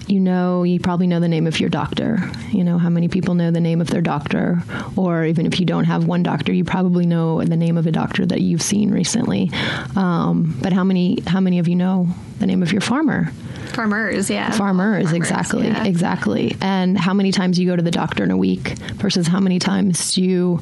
you 0.07 0.19
know, 0.21 0.63
you 0.63 0.79
probably 0.79 1.05
know 1.05 1.19
the 1.19 1.27
name 1.27 1.47
of 1.47 1.59
your 1.59 1.69
doctor. 1.69 2.19
You 2.51 2.63
know, 2.63 2.77
how 2.77 2.89
many 2.89 3.09
people 3.09 3.35
know 3.35 3.51
the 3.51 3.59
name 3.59 3.81
of 3.81 3.87
their 3.87 4.01
doctor? 4.01 4.63
Or 4.95 5.25
even 5.25 5.45
if 5.45 5.59
you 5.59 5.65
don't 5.65 5.83
have 5.83 6.05
one 6.05 6.23
doctor, 6.23 6.53
you 6.53 6.63
probably 6.63 7.05
know 7.05 7.43
the 7.43 7.57
name 7.57 7.77
of 7.77 7.85
a 7.87 7.91
doctor 7.91 8.25
that 8.25 8.41
you've 8.41 8.61
seen 8.61 8.91
recently. 8.91 9.51
Um, 9.95 10.57
but 10.61 10.71
how 10.71 10.85
many, 10.85 11.21
how 11.27 11.41
many 11.41 11.59
of 11.59 11.67
you 11.67 11.75
know 11.75 12.07
the 12.39 12.47
name 12.47 12.63
of 12.63 12.71
your 12.71 12.81
farmer? 12.81 13.31
Farmers, 13.73 14.29
yeah. 14.29 14.51
Farmers, 14.51 15.03
Farmers 15.03 15.11
exactly, 15.11 15.67
yeah. 15.67 15.83
exactly. 15.83 16.55
And 16.61 16.97
how 16.97 17.13
many 17.13 17.31
times 17.31 17.59
you 17.59 17.67
go 17.67 17.75
to 17.75 17.81
the 17.81 17.91
doctor 17.91 18.23
in 18.23 18.31
a 18.31 18.37
week 18.37 18.77
versus 18.95 19.27
how 19.27 19.41
many 19.41 19.59
times 19.59 20.17
you 20.17 20.61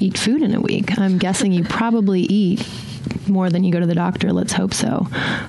eat 0.00 0.18
food 0.18 0.42
in 0.42 0.54
a 0.54 0.60
week? 0.60 0.98
I'm 0.98 1.16
guessing 1.16 1.52
you 1.52 1.64
probably 1.64 2.20
eat 2.20 2.60
more 3.28 3.50
than 3.50 3.64
you 3.64 3.72
go 3.72 3.80
to 3.80 3.86
the 3.86 3.94
doctor. 3.94 4.32
Let's 4.32 4.52
hope 4.52 4.74
so. 4.74 5.06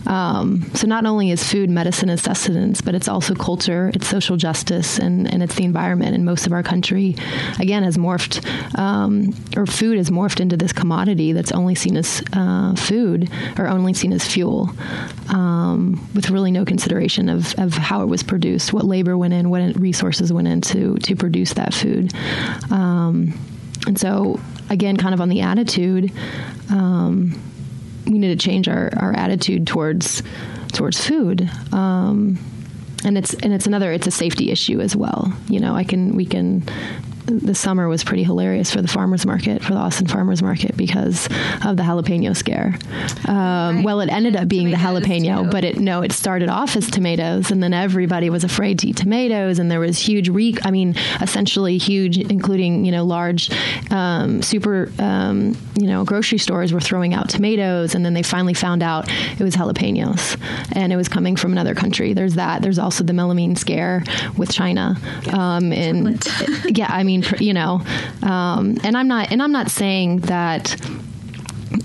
Um, 0.07 0.69
so 0.73 0.87
not 0.87 1.05
only 1.05 1.31
is 1.31 1.43
food 1.43 1.69
medicine 1.69 2.09
and 2.09 2.19
sustenance, 2.19 2.81
but 2.81 2.95
it's 2.95 3.07
also 3.07 3.33
culture, 3.35 3.91
it's 3.93 4.07
social 4.07 4.37
justice, 4.37 4.99
and, 4.99 5.31
and 5.31 5.43
it's 5.43 5.55
the 5.55 5.63
environment. 5.63 6.15
And 6.15 6.25
most 6.25 6.45
of 6.45 6.53
our 6.53 6.63
country, 6.63 7.15
again, 7.59 7.83
has 7.83 7.97
morphed, 7.97 8.45
um, 8.77 9.33
or 9.55 9.65
food 9.65 9.97
has 9.97 10.09
morphed 10.09 10.39
into 10.39 10.57
this 10.57 10.73
commodity 10.73 11.33
that's 11.33 11.51
only 11.51 11.75
seen 11.75 11.97
as 11.97 12.23
uh, 12.33 12.75
food 12.75 13.29
or 13.57 13.67
only 13.67 13.93
seen 13.93 14.13
as 14.13 14.27
fuel, 14.27 14.69
um, 15.29 16.07
with 16.13 16.29
really 16.29 16.51
no 16.51 16.65
consideration 16.65 17.29
of, 17.29 17.53
of 17.57 17.73
how 17.73 18.01
it 18.01 18.07
was 18.07 18.23
produced, 18.23 18.73
what 18.73 18.85
labor 18.85 19.17
went 19.17 19.33
in, 19.33 19.49
what 19.49 19.61
resources 19.79 20.31
went 20.31 20.47
in 20.47 20.61
to, 20.61 20.95
to 20.97 21.15
produce 21.15 21.53
that 21.53 21.73
food. 21.73 22.13
Um, 22.71 23.33
and 23.87 23.99
so, 23.99 24.39
again, 24.69 24.97
kind 24.97 25.13
of 25.13 25.21
on 25.21 25.29
the 25.29 25.41
attitude, 25.41 26.11
um, 26.69 27.39
we 28.05 28.17
need 28.17 28.37
to 28.37 28.43
change 28.43 28.67
our, 28.67 28.89
our 28.97 29.13
attitude 29.13 29.67
towards 29.67 30.23
towards 30.71 31.05
food. 31.05 31.49
Um, 31.71 32.39
and 33.05 33.17
it's 33.17 33.33
and 33.35 33.53
it's 33.53 33.67
another 33.67 33.91
it's 33.91 34.07
a 34.07 34.11
safety 34.11 34.51
issue 34.51 34.79
as 34.79 34.95
well. 34.95 35.33
You 35.47 35.59
know, 35.59 35.75
I 35.75 35.83
can 35.83 36.15
we 36.15 36.25
can 36.25 36.63
the 37.25 37.55
summer 37.55 37.87
was 37.87 38.03
pretty 38.03 38.23
hilarious 38.23 38.71
for 38.71 38.81
the 38.81 38.87
farmers 38.87 39.25
market, 39.25 39.63
for 39.63 39.73
the 39.73 39.79
Austin 39.79 40.07
farmers 40.07 40.41
market, 40.41 40.75
because 40.75 41.27
of 41.65 41.77
the 41.77 41.83
jalapeno 41.83 42.35
scare. 42.35 42.77
Um, 43.27 43.77
right. 43.77 43.81
Well, 43.85 44.01
it 44.01 44.09
ended 44.09 44.35
up 44.35 44.47
being 44.47 44.71
tomatoes 44.71 45.03
the 45.03 45.07
jalapeno, 45.07 45.43
too. 45.43 45.49
but 45.49 45.63
it 45.63 45.77
no, 45.77 46.01
it 46.01 46.11
started 46.11 46.49
off 46.49 46.75
as 46.75 46.89
tomatoes, 46.89 47.51
and 47.51 47.63
then 47.63 47.73
everybody 47.73 48.29
was 48.29 48.43
afraid 48.43 48.79
to 48.79 48.87
eat 48.89 48.97
tomatoes, 48.97 49.59
and 49.59 49.71
there 49.71 49.79
was 49.79 49.97
huge 49.97 50.29
re. 50.29 50.55
I 50.63 50.71
mean, 50.71 50.95
essentially 51.21 51.77
huge, 51.77 52.17
including 52.17 52.85
you 52.85 52.91
know 52.91 53.05
large, 53.05 53.49
um, 53.91 54.41
super, 54.41 54.91
um, 54.99 55.57
you 55.75 55.87
know, 55.87 56.03
grocery 56.03 56.37
stores 56.37 56.73
were 56.73 56.81
throwing 56.81 57.13
out 57.13 57.29
tomatoes, 57.29 57.95
and 57.95 58.05
then 58.05 58.13
they 58.13 58.23
finally 58.23 58.53
found 58.53 58.83
out 58.83 59.09
it 59.09 59.41
was 59.41 59.55
jalapenos, 59.55 60.37
and 60.73 60.91
it 60.91 60.97
was 60.97 61.07
coming 61.07 61.35
from 61.35 61.51
another 61.51 61.75
country. 61.75 62.13
There's 62.13 62.35
that. 62.35 62.61
There's 62.61 62.79
also 62.79 63.03
the 63.03 63.13
melamine 63.13 63.57
scare 63.57 64.03
with 64.37 64.51
China, 64.51 64.97
yeah. 65.25 65.55
Um, 65.55 65.71
and 65.71 66.25
yeah, 66.77 66.87
I 66.89 67.03
mean 67.03 67.12
mean, 67.17 67.39
you 67.39 67.53
know, 67.53 67.81
um, 68.21 68.77
and 68.83 68.97
I'm 68.97 69.07
not, 69.07 69.31
and 69.31 69.41
I'm 69.41 69.51
not 69.51 69.69
saying 69.69 70.19
that 70.21 70.75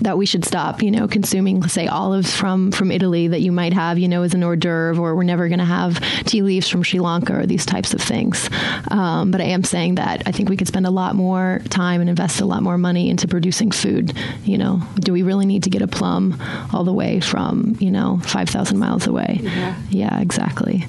that 0.01 0.17
we 0.17 0.25
should 0.25 0.45
stop, 0.45 0.81
you 0.81 0.91
know, 0.91 1.07
consuming, 1.07 1.67
say, 1.67 1.87
olives 1.87 2.35
from 2.35 2.71
from 2.71 2.91
Italy 2.91 3.27
that 3.27 3.41
you 3.41 3.51
might 3.51 3.73
have, 3.73 3.97
you 3.97 4.07
know, 4.07 4.23
as 4.23 4.33
an 4.33 4.43
hors 4.43 4.55
d'oeuvre, 4.55 5.01
or 5.01 5.15
we're 5.15 5.23
never 5.23 5.47
going 5.47 5.59
to 5.59 5.65
have 5.65 5.99
tea 6.25 6.41
leaves 6.41 6.69
from 6.69 6.83
Sri 6.83 6.99
Lanka 6.99 7.37
or 7.37 7.45
these 7.45 7.65
types 7.65 7.93
of 7.93 8.01
things. 8.01 8.49
Um, 8.91 9.31
but 9.31 9.41
I 9.41 9.45
am 9.45 9.63
saying 9.63 9.95
that 9.95 10.23
I 10.25 10.31
think 10.31 10.49
we 10.49 10.57
could 10.57 10.67
spend 10.67 10.85
a 10.85 10.91
lot 10.91 11.15
more 11.15 11.61
time 11.69 12.01
and 12.01 12.09
invest 12.09 12.39
a 12.39 12.45
lot 12.45 12.63
more 12.63 12.77
money 12.77 13.09
into 13.09 13.27
producing 13.27 13.71
food. 13.71 14.13
You 14.43 14.57
know, 14.57 14.81
do 14.99 15.11
we 15.11 15.23
really 15.23 15.45
need 15.45 15.63
to 15.63 15.69
get 15.69 15.81
a 15.81 15.87
plum 15.87 16.39
all 16.73 16.83
the 16.83 16.93
way 16.93 17.19
from 17.19 17.75
you 17.79 17.91
know 17.91 18.19
five 18.23 18.49
thousand 18.49 18.79
miles 18.79 19.07
away? 19.07 19.39
Yeah. 19.41 19.75
yeah, 19.89 20.21
exactly. 20.21 20.85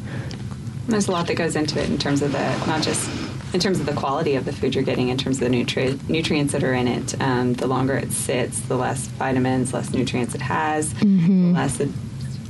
There's 0.88 1.08
a 1.08 1.12
lot 1.12 1.26
that 1.28 1.36
goes 1.36 1.56
into 1.56 1.80
it 1.80 1.88
in 1.88 1.98
terms 1.98 2.20
of 2.22 2.32
the 2.32 2.66
not 2.66 2.82
just 2.82 3.08
in 3.52 3.60
terms 3.60 3.80
of 3.80 3.86
the 3.86 3.92
quality 3.92 4.34
of 4.34 4.44
the 4.44 4.52
food 4.52 4.74
you're 4.74 4.84
getting, 4.84 5.08
in 5.08 5.18
terms 5.18 5.40
of 5.40 5.50
the 5.50 5.56
nutri- 5.56 6.08
nutrients 6.08 6.52
that 6.52 6.62
are 6.62 6.74
in 6.74 6.88
it. 6.88 7.20
Um, 7.20 7.54
the 7.54 7.66
longer 7.66 7.94
it 7.94 8.12
sits, 8.12 8.60
the 8.60 8.76
less 8.76 9.06
vitamins, 9.06 9.72
less 9.72 9.90
nutrients 9.90 10.34
it 10.34 10.42
has, 10.42 10.92
mm-hmm. 10.94 11.52
the 11.52 11.58
less 11.58 11.80
it's 11.80 11.92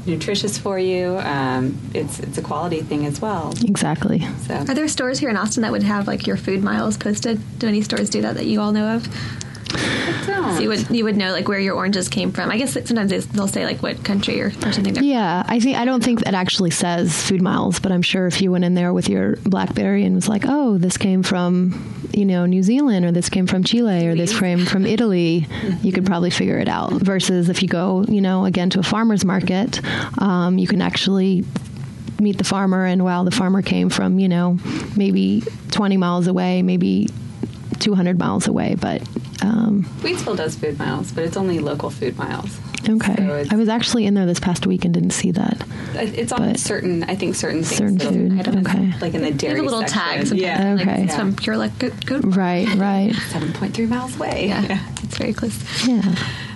nutritious 0.06 0.58
for 0.58 0.78
you. 0.78 1.18
Um, 1.18 1.78
it's 1.94 2.20
it's 2.20 2.38
a 2.38 2.42
quality 2.42 2.80
thing 2.82 3.06
as 3.06 3.20
well. 3.20 3.52
Exactly. 3.64 4.26
So. 4.46 4.54
Are 4.54 4.74
there 4.74 4.88
stores 4.88 5.18
here 5.18 5.30
in 5.30 5.36
Austin 5.36 5.62
that 5.62 5.72
would 5.72 5.82
have 5.82 6.06
like 6.06 6.26
your 6.26 6.36
food 6.36 6.62
miles 6.62 6.96
posted? 6.96 7.40
Do 7.58 7.68
any 7.68 7.82
stores 7.82 8.10
do 8.10 8.22
that 8.22 8.36
that 8.36 8.46
you 8.46 8.60
all 8.60 8.72
know 8.72 8.96
of? 8.96 9.08
So 10.60 10.62
you 10.62 10.68
would 10.68 10.90
you 10.90 11.04
would 11.04 11.16
know 11.16 11.32
like 11.32 11.48
where 11.48 11.58
your 11.58 11.74
oranges 11.74 12.08
came 12.08 12.32
from. 12.32 12.50
I 12.50 12.58
guess 12.58 12.72
sometimes 12.72 13.26
they'll 13.26 13.48
say 13.48 13.64
like 13.64 13.82
what 13.82 14.04
country 14.04 14.40
or, 14.40 14.46
or 14.46 14.72
something. 14.72 14.84
Different. 14.84 15.06
Yeah, 15.06 15.42
I 15.46 15.58
think 15.58 15.76
I 15.76 15.84
don't 15.84 16.04
think 16.04 16.24
that 16.24 16.34
actually 16.34 16.70
says 16.70 17.20
food 17.22 17.40
miles, 17.40 17.80
but 17.80 17.92
I'm 17.92 18.02
sure 18.02 18.26
if 18.26 18.42
you 18.42 18.52
went 18.52 18.64
in 18.64 18.74
there 18.74 18.92
with 18.92 19.08
your 19.08 19.36
BlackBerry 19.36 20.04
and 20.04 20.14
was 20.14 20.28
like, 20.28 20.44
oh, 20.46 20.78
this 20.78 20.96
came 20.96 21.22
from 21.22 21.96
you 22.12 22.24
know 22.24 22.46
New 22.46 22.62
Zealand 22.62 23.06
or 23.06 23.12
this 23.12 23.28
came 23.28 23.46
from 23.46 23.64
Chile 23.64 24.06
or 24.06 24.14
this 24.14 24.38
came 24.38 24.66
from 24.66 24.84
Italy, 24.84 25.46
you 25.82 25.92
could 25.92 26.04
probably 26.04 26.30
figure 26.30 26.58
it 26.58 26.68
out. 26.68 26.92
Versus 26.92 27.48
if 27.48 27.62
you 27.62 27.68
go 27.68 28.04
you 28.08 28.20
know 28.20 28.44
again 28.44 28.70
to 28.70 28.80
a 28.80 28.84
farmer's 28.84 29.24
market, 29.24 29.80
um, 30.18 30.58
you 30.58 30.66
can 30.66 30.82
actually 30.82 31.44
meet 32.20 32.36
the 32.36 32.44
farmer 32.44 32.84
and 32.84 33.02
wow 33.02 33.24
the 33.24 33.30
farmer 33.30 33.62
came 33.62 33.88
from 33.88 34.18
you 34.18 34.28
know 34.28 34.58
maybe 34.94 35.42
20 35.70 35.96
miles 35.96 36.26
away 36.26 36.60
maybe 36.60 37.08
200 37.80 38.18
miles 38.18 38.46
away 38.46 38.76
but 38.78 39.02
um, 39.42 39.84
Wheatsville 40.02 40.36
does 40.36 40.56
food 40.56 40.78
miles, 40.78 41.12
but 41.12 41.24
it's 41.24 41.36
only 41.36 41.58
local 41.60 41.90
food 41.90 42.18
miles. 42.18 42.58
Okay. 42.88 43.16
So 43.16 43.44
I 43.50 43.56
was 43.56 43.68
actually 43.68 44.06
in 44.06 44.14
there 44.14 44.26
this 44.26 44.40
past 44.40 44.66
week 44.66 44.84
and 44.84 44.92
didn't 44.92 45.10
see 45.10 45.30
that. 45.32 45.62
It's 45.94 46.32
on 46.32 46.54
certain, 46.56 47.04
I 47.04 47.14
think 47.14 47.34
certain 47.34 47.62
things. 47.62 47.78
Certain 47.78 47.98
food. 47.98 48.48
Okay. 48.66 48.92
Like 49.00 49.14
in 49.14 49.22
the 49.22 49.30
dairy. 49.30 49.60
a 49.60 49.62
little 49.62 49.80
section. 49.86 50.26
tag. 50.26 50.38
Yeah. 50.38 50.76
Okay. 50.80 50.84
Like, 50.84 50.98
it's 51.04 51.16
from 51.16 51.36
Pure 51.36 51.58
Luck. 51.58 51.72
Good, 51.78 52.06
good. 52.06 52.36
Right. 52.36 52.68
Right. 52.74 53.14
Seven 53.28 53.52
point 53.52 53.74
three 53.74 53.86
miles 53.86 54.16
away. 54.16 54.48
Yeah. 54.48 54.62
yeah. 54.62 54.86
It's 55.02 55.18
very 55.18 55.32
close. 55.32 55.88
Yeah. 55.88 56.02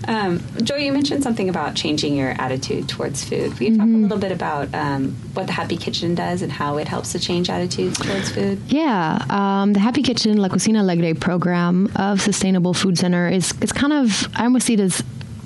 Um, 0.07 0.41
Joy, 0.63 0.77
you 0.77 0.93
mentioned 0.93 1.23
something 1.23 1.49
about 1.49 1.75
changing 1.75 2.17
your 2.17 2.31
attitude 2.41 2.89
towards 2.89 3.25
food. 3.25 3.59
Will 3.59 3.67
you 3.67 3.73
mm-hmm. 3.73 3.95
a 3.95 3.99
little 3.99 4.19
bit 4.19 4.33
about 4.33 4.73
um, 4.75 5.13
what 5.35 5.47
the 5.47 5.53
Happy 5.53 5.77
Kitchen 5.77 6.15
does 6.15 6.43
and 6.43 6.51
how 6.51 6.79
it 6.79 6.89
helps 6.89 7.13
to 7.13 7.19
change 7.19 7.51
attitudes 7.51 7.99
towards 7.99 8.31
food? 8.31 8.61
Yeah, 8.69 9.25
um, 9.31 9.73
the 9.73 9.81
Happy 9.81 10.03
Kitchen 10.03 10.39
La 10.39 10.49
Cocina 10.49 10.81
Alegre 10.81 11.15
program 11.15 11.91
of 11.97 12.21
Sustainable 12.21 12.75
Food 12.75 12.99
Center 12.99 13.29
is 13.29 13.55
it's 13.61 13.73
kind 13.73 13.93
of 13.93 14.29
I 14.35 14.45
almost 14.45 14.67
see 14.67 14.75
it 14.75 14.81
as 14.81 15.03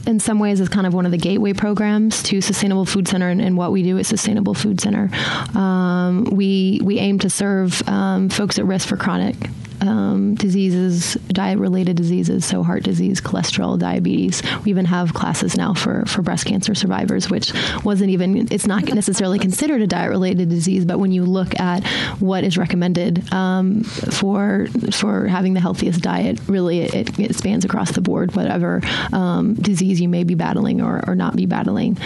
in 0.07 0.19
some 0.19 0.39
ways 0.39 0.59
is 0.61 0.71
kind 0.71 0.87
of 0.87 0.95
one 0.95 1.05
of 1.05 1.13
the 1.13 1.19
gateway 1.19 1.53
programs 1.53 2.23
to 2.23 2.41
Sustainable 2.41 2.87
Food 2.87 3.07
Center 3.07 3.29
and, 3.29 3.43
and 3.43 3.57
what 3.57 3.73
we 3.73 3.83
do 3.83 3.99
at 3.99 4.07
Sustainable 4.07 4.55
Food 4.55 4.81
Center. 4.81 5.11
Um, 5.55 6.25
we 6.33 6.81
we 6.83 6.99
aim 6.99 7.19
to 7.21 7.31
serve 7.31 7.87
um, 7.89 8.29
folks 8.31 8.59
at 8.59 8.65
risk 8.65 8.89
for 8.89 8.97
chronic 8.97 9.37
um, 9.81 10.35
diseases, 10.35 11.15
diet 11.29 11.59
related 11.59 11.97
diseases, 11.97 12.45
so 12.45 12.63
heart 12.63 12.83
disease, 12.83 13.21
cholesterol, 13.21 13.79
diabetes. 13.79 14.43
We 14.65 14.71
even 14.71 14.85
have 14.87 15.15
classes 15.15 15.57
now 15.57 15.75
for, 15.75 16.05
for 16.07 16.23
breast 16.23 16.47
cancer 16.47 16.75
survivors, 16.75 17.31
which 17.31 17.53
wasn't 17.85 18.11
even, 18.11 18.49
it's 18.51 18.67
not 18.67 18.85
necessarily 18.85 19.39
considered 19.39 19.83
a 19.83 19.87
diet 19.87 20.11
related 20.11 20.49
disease, 20.49 20.85
but 20.85 20.99
when 20.99 21.13
you 21.13 21.25
look 21.25 21.59
at 21.61 21.87
what 22.21 22.45
is 22.45 22.57
recommended 22.57 23.33
um, 23.33 23.83
for, 23.85 24.67
for 24.93 25.27
having 25.27 25.55
the 25.55 25.61
healthiest 25.61 26.01
diet, 26.01 26.41
really 26.49 26.81
it, 26.81 27.19
it 27.19 27.35
spans 27.35 27.65
across 27.65 27.93
the 27.93 28.01
board, 28.01 28.35
whatever 28.35 28.81
um, 29.13 29.55
disease 29.55 30.01
you 30.01 30.09
may 30.09 30.25
be 30.25 30.35
battling 30.35 30.81
or, 30.81 31.03
or 31.07 31.15
not 31.15 31.37
be 31.37 31.47
battling. 31.47 31.97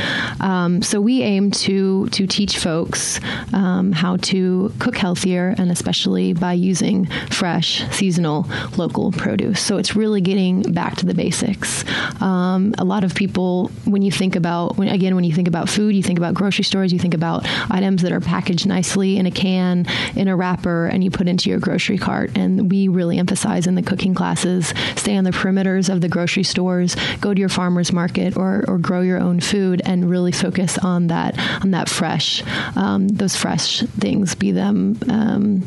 Um, 0.41 0.83
so 0.83 1.00
we 1.00 1.23
aim 1.23 1.50
to, 1.52 2.09
to 2.09 2.26
teach 2.26 2.59
folks 2.59 3.21
um, 3.52 3.93
how 3.93 4.17
to 4.17 4.73
cook 4.79 4.97
healthier 4.97 5.55
and 5.59 5.71
especially 5.71 6.33
by 6.33 6.52
using 6.52 7.07
fresh 7.31 7.62
fresh, 7.62 7.97
seasonal, 7.97 8.47
local 8.76 9.12
produce. 9.12 9.61
So 9.61 9.78
it's 9.78 9.95
really 9.95 10.21
getting 10.21 10.62
back 10.73 10.97
to 10.97 11.07
the 11.07 11.14
basics. 11.14 11.85
Um, 12.21 12.75
a 12.78 12.85
lot 12.85 13.04
of 13.04 13.14
people, 13.14 13.69
when 13.85 14.02
you 14.02 14.11
think 14.11 14.35
about, 14.35 14.76
when, 14.76 14.88
again, 14.88 15.14
when 15.14 15.25
you 15.25 15.33
think 15.33 15.49
about 15.49 15.69
food, 15.69 15.95
you 15.95 16.02
think 16.02 16.19
about 16.19 16.35
grocery 16.35 16.64
stores, 16.64 16.92
you 16.92 16.99
think 16.99 17.14
about 17.14 17.47
items 17.71 18.02
that 18.02 18.11
are 18.12 18.21
packaged 18.21 18.66
nicely 18.66 19.16
in 19.16 19.26
a 19.26 19.31
can, 19.31 19.87
in 20.16 20.28
a 20.28 20.35
wrapper, 20.35 20.87
and 20.87 21.04
you 21.04 21.11
put 21.11 21.28
into 21.28 21.50
your 21.50 21.61
grocery 21.61 21.99
cart. 21.99 22.37
And 22.37 22.71
we 22.71 22.88
really 22.88 23.19
emphasize 23.19 23.66
in 23.66 23.76
the 23.76 23.83
cooking 23.83 24.14
classes 24.14 24.75
stay 24.97 25.16
on 25.16 25.25
the 25.25 25.31
perimeters 25.31 25.88
of 25.92 26.00
the 26.00 26.09
grocery 26.09 26.45
stores, 26.45 26.97
go 27.21 27.33
to 27.33 27.38
your 27.38 27.49
farmer's 27.49 27.92
market 27.92 28.37
or, 28.37 28.64
or 28.66 28.78
grow 28.78 29.02
your 29.02 29.21
own 29.21 29.40
food, 29.40 29.83
and 29.85 30.11
really 30.11 30.33
focus 30.33 30.78
on 30.78 31.09
that 31.09 31.38
on 31.62 31.71
that 31.71 31.88
fresh, 31.88 32.42
um, 32.76 33.09
those 33.09 33.37
fresh 33.37 33.81
things, 34.00 34.35
be 34.35 34.50
them 34.50 34.99
um, 35.09 35.62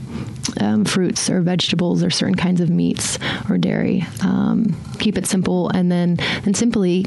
um, 0.60 0.86
fruits 0.86 1.30
or 1.30 1.42
vegetables 1.42 1.85
or 1.94 2.10
certain 2.10 2.36
kinds 2.36 2.62
of 2.62 2.70
meats 2.70 3.20
or 3.50 3.58
dairy. 3.58 4.04
Um, 4.24 4.76
keep 5.00 5.18
it 5.18 5.26
simple, 5.26 5.70
and 5.70 5.92
then 5.92 6.18
and 6.46 6.56
simply 6.56 7.06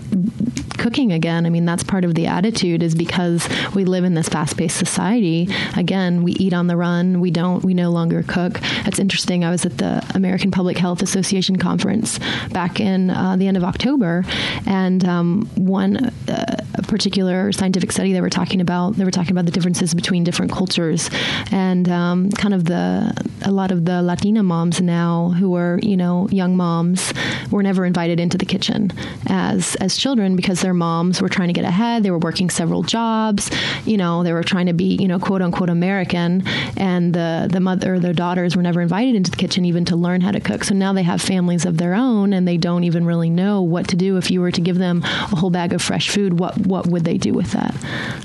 cooking 0.79 1.13
again. 1.13 1.45
I 1.45 1.51
mean, 1.51 1.65
that's 1.65 1.83
part 1.83 2.05
of 2.05 2.15
the 2.15 2.27
attitude 2.27 2.83
is 2.83 2.95
because 2.95 3.49
we 3.75 3.85
live 3.85 4.05
in 4.05 4.15
this 4.15 4.29
fast-paced 4.29 4.77
society. 4.77 5.49
Again, 5.77 6.23
we 6.23 6.33
eat 6.33 6.53
on 6.53 6.69
the 6.69 6.77
run. 6.77 7.21
We 7.21 7.31
don't. 7.31 7.65
We 7.65 7.75
no 7.75 7.91
longer 7.91 8.23
cook. 8.23 8.61
It's 8.87 8.99
interesting. 8.99 9.45
I 9.45 9.51
was 9.51 9.67
at 9.67 9.79
the 9.79 10.05
American 10.15 10.51
Public 10.51 10.79
Health 10.79 11.03
Association 11.03 11.57
conference 11.57 12.19
back 12.51 12.81
in 12.81 13.11
uh, 13.11 13.37
the 13.37 13.49
end 13.49 13.57
of 13.57 13.65
October, 13.65 14.25
and 14.67 15.05
um, 15.05 15.49
one 15.57 15.97
uh, 16.29 16.57
particular 16.87 17.53
scientific 17.53 17.93
study 17.93 18.13
they 18.13 18.21
were 18.21 18.31
talking 18.31 18.61
about. 18.61 18.95
They 18.95 19.05
were 19.05 19.11
talking 19.11 19.33
about 19.33 19.47
the 19.47 19.51
differences 19.51 19.95
between 19.95 20.25
different 20.25 20.53
cultures, 20.53 21.11
and 21.51 21.89
um, 21.89 22.31
kind 22.31 22.55
of 22.55 22.65
the 22.65 23.13
a 23.45 23.51
lot 23.51 23.71
of 23.71 23.85
the 23.85 24.03
Latina 24.03 24.43
moms 24.43 24.68
now 24.81 25.31
who 25.31 25.55
are 25.55 25.79
you 25.83 25.97
know 25.97 26.29
young 26.31 26.57
moms 26.57 27.13
were 27.51 27.63
never 27.63 27.85
invited 27.85 28.21
into 28.21 28.39
the 28.39 28.47
kitchen 28.47 28.93
as 29.27 29.75
as 29.77 29.97
children 29.97 30.37
because 30.37 30.61
their 30.61 30.75
moms 30.75 31.21
were 31.23 31.29
trying 31.29 31.49
to 31.49 31.55
get 31.55 31.65
ahead. 31.65 32.03
They 32.03 32.11
were 32.11 32.19
working 32.19 32.51
several 32.51 32.83
jobs. 32.83 33.51
You 33.85 33.97
know, 33.97 34.23
they 34.23 34.33
were 34.33 34.45
trying 34.45 34.67
to 34.67 34.73
be 34.73 34.97
you 34.97 35.09
know 35.09 35.19
quote 35.19 35.43
unquote 35.43 35.71
American, 35.71 36.45
and 36.77 37.15
the 37.15 37.49
the 37.51 37.61
mother 37.61 37.99
their 37.99 38.13
daughters 38.13 38.57
were 38.57 38.63
never 38.63 38.81
invited 38.81 39.15
into 39.15 39.31
the 39.31 39.37
kitchen 39.37 39.65
even 39.65 39.85
to 39.87 39.97
learn 39.97 40.21
how 40.21 40.31
to 40.31 40.41
cook. 40.41 40.65
So 40.65 40.75
now 40.75 40.93
they 40.93 41.03
have 41.03 41.23
families 41.23 41.65
of 41.65 41.79
their 41.79 41.95
own, 41.95 42.33
and 42.33 42.47
they 42.47 42.57
don't 42.57 42.85
even 42.85 43.07
really 43.07 43.31
know 43.31 43.63
what 43.63 43.89
to 43.89 43.97
do. 43.97 44.17
If 44.17 44.31
you 44.31 44.41
were 44.41 44.53
to 44.53 44.61
give 44.61 44.79
them 44.79 45.03
a 45.03 45.37
whole 45.37 45.51
bag 45.51 45.73
of 45.73 45.81
fresh 45.83 46.11
food, 46.11 46.39
what 46.39 46.59
what 46.67 46.87
would 46.87 47.05
they 47.05 47.19
do 47.19 47.33
with 47.33 47.53
that? 47.53 47.75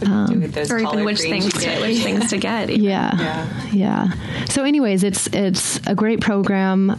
Um, 0.05 0.43
or 0.69 0.79
even 0.79 1.05
which 1.05 1.21
things 1.21 1.53
to, 1.53 1.81
which 1.81 1.99
things 1.99 2.29
to 2.29 2.37
get. 2.37 2.69
Yeah, 2.69 3.15
yeah, 3.17 3.71
yeah. 3.71 4.45
So, 4.49 4.63
anyways, 4.63 5.03
it's 5.03 5.27
it's 5.27 5.79
a 5.87 5.95
great 5.95 6.19
program 6.19 6.32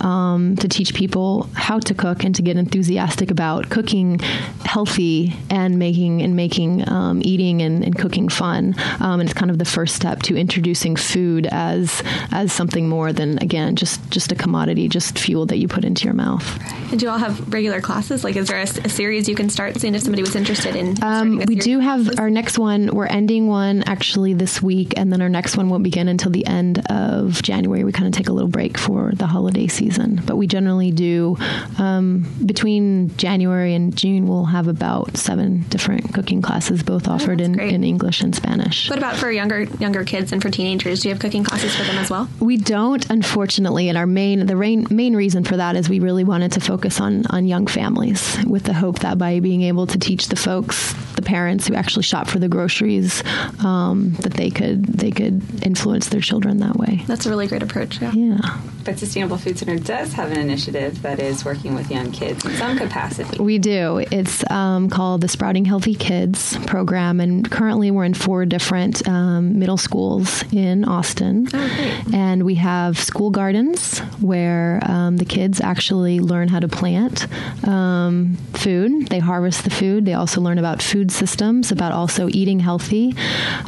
um, 0.00 0.56
to 0.56 0.68
teach 0.68 0.94
people 0.94 1.48
how 1.54 1.78
to 1.80 1.94
cook 1.94 2.24
and 2.24 2.34
to 2.34 2.42
get 2.42 2.56
enthusiastic 2.56 3.30
about 3.30 3.70
cooking 3.70 4.18
healthy 4.64 5.34
and 5.50 5.78
making 5.78 6.22
and 6.22 6.34
making 6.34 6.88
um, 6.88 7.20
eating 7.24 7.62
and, 7.62 7.84
and, 7.84 7.96
cooking 7.96 8.28
fun. 8.28 8.74
Um, 9.00 9.20
and 9.20 9.28
it's 9.28 9.38
kind 9.38 9.50
of 9.50 9.58
the 9.58 9.64
first 9.64 9.94
step 9.94 10.22
to 10.22 10.36
introducing 10.36 10.96
food 10.96 11.46
as 11.50 12.02
as 12.32 12.52
something 12.52 12.88
more 12.88 13.12
than 13.12 13.38
again 13.38 13.76
just 13.76 14.10
just 14.10 14.32
a 14.32 14.34
commodity, 14.34 14.88
just 14.88 15.18
fuel 15.18 15.46
that 15.46 15.58
you 15.58 15.68
put 15.68 15.84
into 15.84 16.04
your 16.04 16.14
mouth. 16.14 16.44
And 16.90 16.98
do 16.98 17.06
you 17.06 17.12
all 17.12 17.18
have 17.18 17.52
regular 17.52 17.80
classes? 17.80 18.24
Like, 18.24 18.36
is 18.36 18.48
there 18.48 18.58
a, 18.58 18.62
a 18.62 18.88
series 18.88 19.28
you 19.28 19.34
can 19.34 19.48
start 19.50 19.80
Seeing 19.80 19.94
if 19.94 20.02
somebody 20.02 20.22
was 20.22 20.36
interested 20.36 20.76
in? 20.76 21.02
Um, 21.02 21.42
we 21.46 21.56
do 21.56 21.78
have 21.80 22.18
our 22.18 22.30
next 22.30 22.58
one. 22.58 22.94
We're 22.94 23.06
ending 23.06 23.46
one 23.46 23.82
actually 23.84 24.34
this 24.34 24.62
week, 24.62 24.94
and 24.96 25.12
then 25.12 25.20
our 25.22 25.28
next 25.28 25.56
one 25.56 25.68
won't 25.68 25.82
begin 25.82 26.08
until 26.08 26.30
the 26.30 26.46
end 26.46 26.84
of 26.90 27.42
January. 27.42 27.84
We 27.84 27.92
kind 27.92 28.06
of 28.06 28.12
take 28.12 28.28
a 28.28 28.32
little 28.32 28.48
break 28.48 28.78
for 28.78 29.12
the 29.24 29.28
holiday 29.28 29.66
season, 29.66 30.20
but 30.26 30.36
we 30.36 30.46
generally 30.46 30.90
do 30.90 31.38
um, 31.78 32.30
between 32.44 33.16
January 33.16 33.74
and 33.74 33.96
June. 33.96 34.28
We'll 34.28 34.44
have 34.44 34.68
about 34.68 35.16
seven 35.16 35.64
different 35.70 36.12
cooking 36.12 36.42
classes, 36.42 36.82
both 36.82 37.08
oh, 37.08 37.12
offered 37.12 37.40
oh, 37.40 37.44
in, 37.44 37.58
in 37.58 37.84
English 37.84 38.20
and 38.20 38.34
Spanish. 38.34 38.90
What 38.90 38.98
about 38.98 39.16
for 39.16 39.30
younger 39.30 39.62
younger 39.62 40.04
kids 40.04 40.30
and 40.30 40.42
for 40.42 40.50
teenagers? 40.50 41.00
Do 41.00 41.08
you 41.08 41.14
have 41.14 41.22
cooking 41.22 41.42
classes 41.42 41.74
for 41.74 41.84
them 41.84 41.96
as 41.96 42.10
well? 42.10 42.28
We 42.38 42.58
don't, 42.58 43.08
unfortunately. 43.08 43.88
And 43.88 43.96
our 43.96 44.06
main 44.06 44.44
the 44.44 44.54
main, 44.54 44.86
main 44.90 45.16
reason 45.16 45.42
for 45.42 45.56
that 45.56 45.74
is 45.74 45.88
we 45.88 46.00
really 46.00 46.24
wanted 46.24 46.52
to 46.52 46.60
focus 46.60 47.00
on 47.00 47.24
on 47.30 47.46
young 47.46 47.66
families, 47.66 48.36
with 48.46 48.64
the 48.64 48.74
hope 48.74 48.98
that 48.98 49.16
by 49.16 49.40
being 49.40 49.62
able 49.62 49.86
to 49.86 49.98
teach 49.98 50.28
the 50.28 50.36
folks, 50.36 50.92
the 51.14 51.22
parents 51.22 51.66
who 51.66 51.74
actually 51.74 52.02
shop 52.02 52.26
for 52.26 52.38
the 52.38 52.48
groceries, 52.48 53.22
um, 53.64 54.10
that 54.20 54.34
they 54.34 54.50
could 54.50 54.84
they 54.84 55.10
could 55.10 55.40
influence 55.64 56.10
their 56.10 56.20
children 56.20 56.58
that 56.58 56.76
way. 56.76 57.02
That's 57.06 57.24
a 57.24 57.30
really 57.30 57.46
great 57.46 57.62
approach. 57.62 58.02
Yeah. 58.02 58.12
Yeah. 58.12 58.60
But 58.84 58.98
Sustainable 59.14 59.38
Food 59.38 59.56
Center 59.56 59.78
does 59.78 60.12
have 60.14 60.32
an 60.32 60.38
initiative 60.38 61.00
that 61.02 61.20
is 61.20 61.44
working 61.44 61.76
with 61.76 61.88
young 61.88 62.10
kids 62.10 62.44
in 62.44 62.50
some 62.56 62.76
capacity. 62.76 63.40
We 63.40 63.58
do. 63.58 64.04
It's 64.10 64.42
um, 64.50 64.90
called 64.90 65.20
the 65.20 65.28
Sprouting 65.28 65.64
Healthy 65.64 65.94
Kids 65.94 66.58
program, 66.66 67.20
and 67.20 67.48
currently 67.48 67.92
we're 67.92 68.06
in 68.06 68.14
four 68.14 68.44
different 68.44 69.06
um, 69.06 69.56
middle 69.56 69.76
schools 69.76 70.42
in 70.52 70.84
Austin. 70.84 71.46
Oh, 71.54 72.02
and 72.12 72.42
we 72.42 72.56
have 72.56 72.98
school 72.98 73.30
gardens 73.30 74.00
where 74.20 74.80
um, 74.82 75.18
the 75.18 75.24
kids 75.24 75.60
actually 75.60 76.18
learn 76.18 76.48
how 76.48 76.58
to 76.58 76.66
plant 76.66 77.28
um, 77.68 78.34
food. 78.54 79.10
They 79.10 79.20
harvest 79.20 79.62
the 79.62 79.70
food. 79.70 80.06
They 80.06 80.14
also 80.14 80.40
learn 80.40 80.58
about 80.58 80.82
food 80.82 81.12
systems, 81.12 81.70
about 81.70 81.92
also 81.92 82.26
eating 82.30 82.58
healthy. 82.58 83.14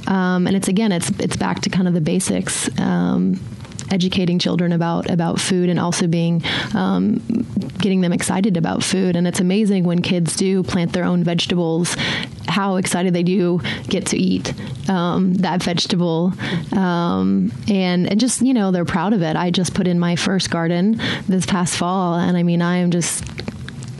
Um, 0.09 0.49
and 0.49 0.57
it's 0.57 0.67
again, 0.67 0.91
it's 0.91 1.11
it's 1.21 1.37
back 1.37 1.61
to 1.61 1.71
kind 1.71 1.87
of 1.87 1.95
the 1.95 2.01
basics 2.01 2.69
um, 2.81 3.39
educating 3.91 4.39
children 4.39 4.73
about 4.73 5.09
about 5.11 5.41
food 5.41 5.69
and 5.69 5.79
also 5.79 6.07
being 6.07 6.43
um, 6.75 7.17
getting 7.79 8.01
them 8.01 8.13
excited 8.13 8.57
about 8.57 8.83
food. 8.83 9.17
And 9.17 9.27
it's 9.27 9.41
amazing 9.41 9.85
when 9.85 10.03
kids 10.03 10.37
do 10.37 10.63
plant 10.63 10.93
their 10.93 11.05
own 11.05 11.23
vegetables, 11.23 11.97
how 12.49 12.77
excited 12.77 13.15
they 13.15 13.23
do 13.23 13.61
get 13.89 14.07
to 14.07 14.17
eat 14.17 14.55
um, 14.89 15.35
that 15.35 15.63
vegetable, 15.63 16.33
um, 16.73 17.53
and 17.69 18.11
and 18.11 18.21
just 18.21 18.43
you 18.43 18.55
know 18.55 18.71
they're 18.71 18.85
proud 18.85 19.13
of 19.13 19.23
it. 19.23 19.37
I 19.37 19.51
just 19.51 19.75
put 19.75 19.87
in 19.87 19.99
my 19.99 20.17
first 20.17 20.51
garden 20.51 21.01
this 21.29 21.47
past 21.47 21.77
fall, 21.77 22.15
and 22.15 22.37
I 22.37 22.43
mean 22.43 22.63
I 22.63 22.79
am 22.79 22.91
just 22.91 23.25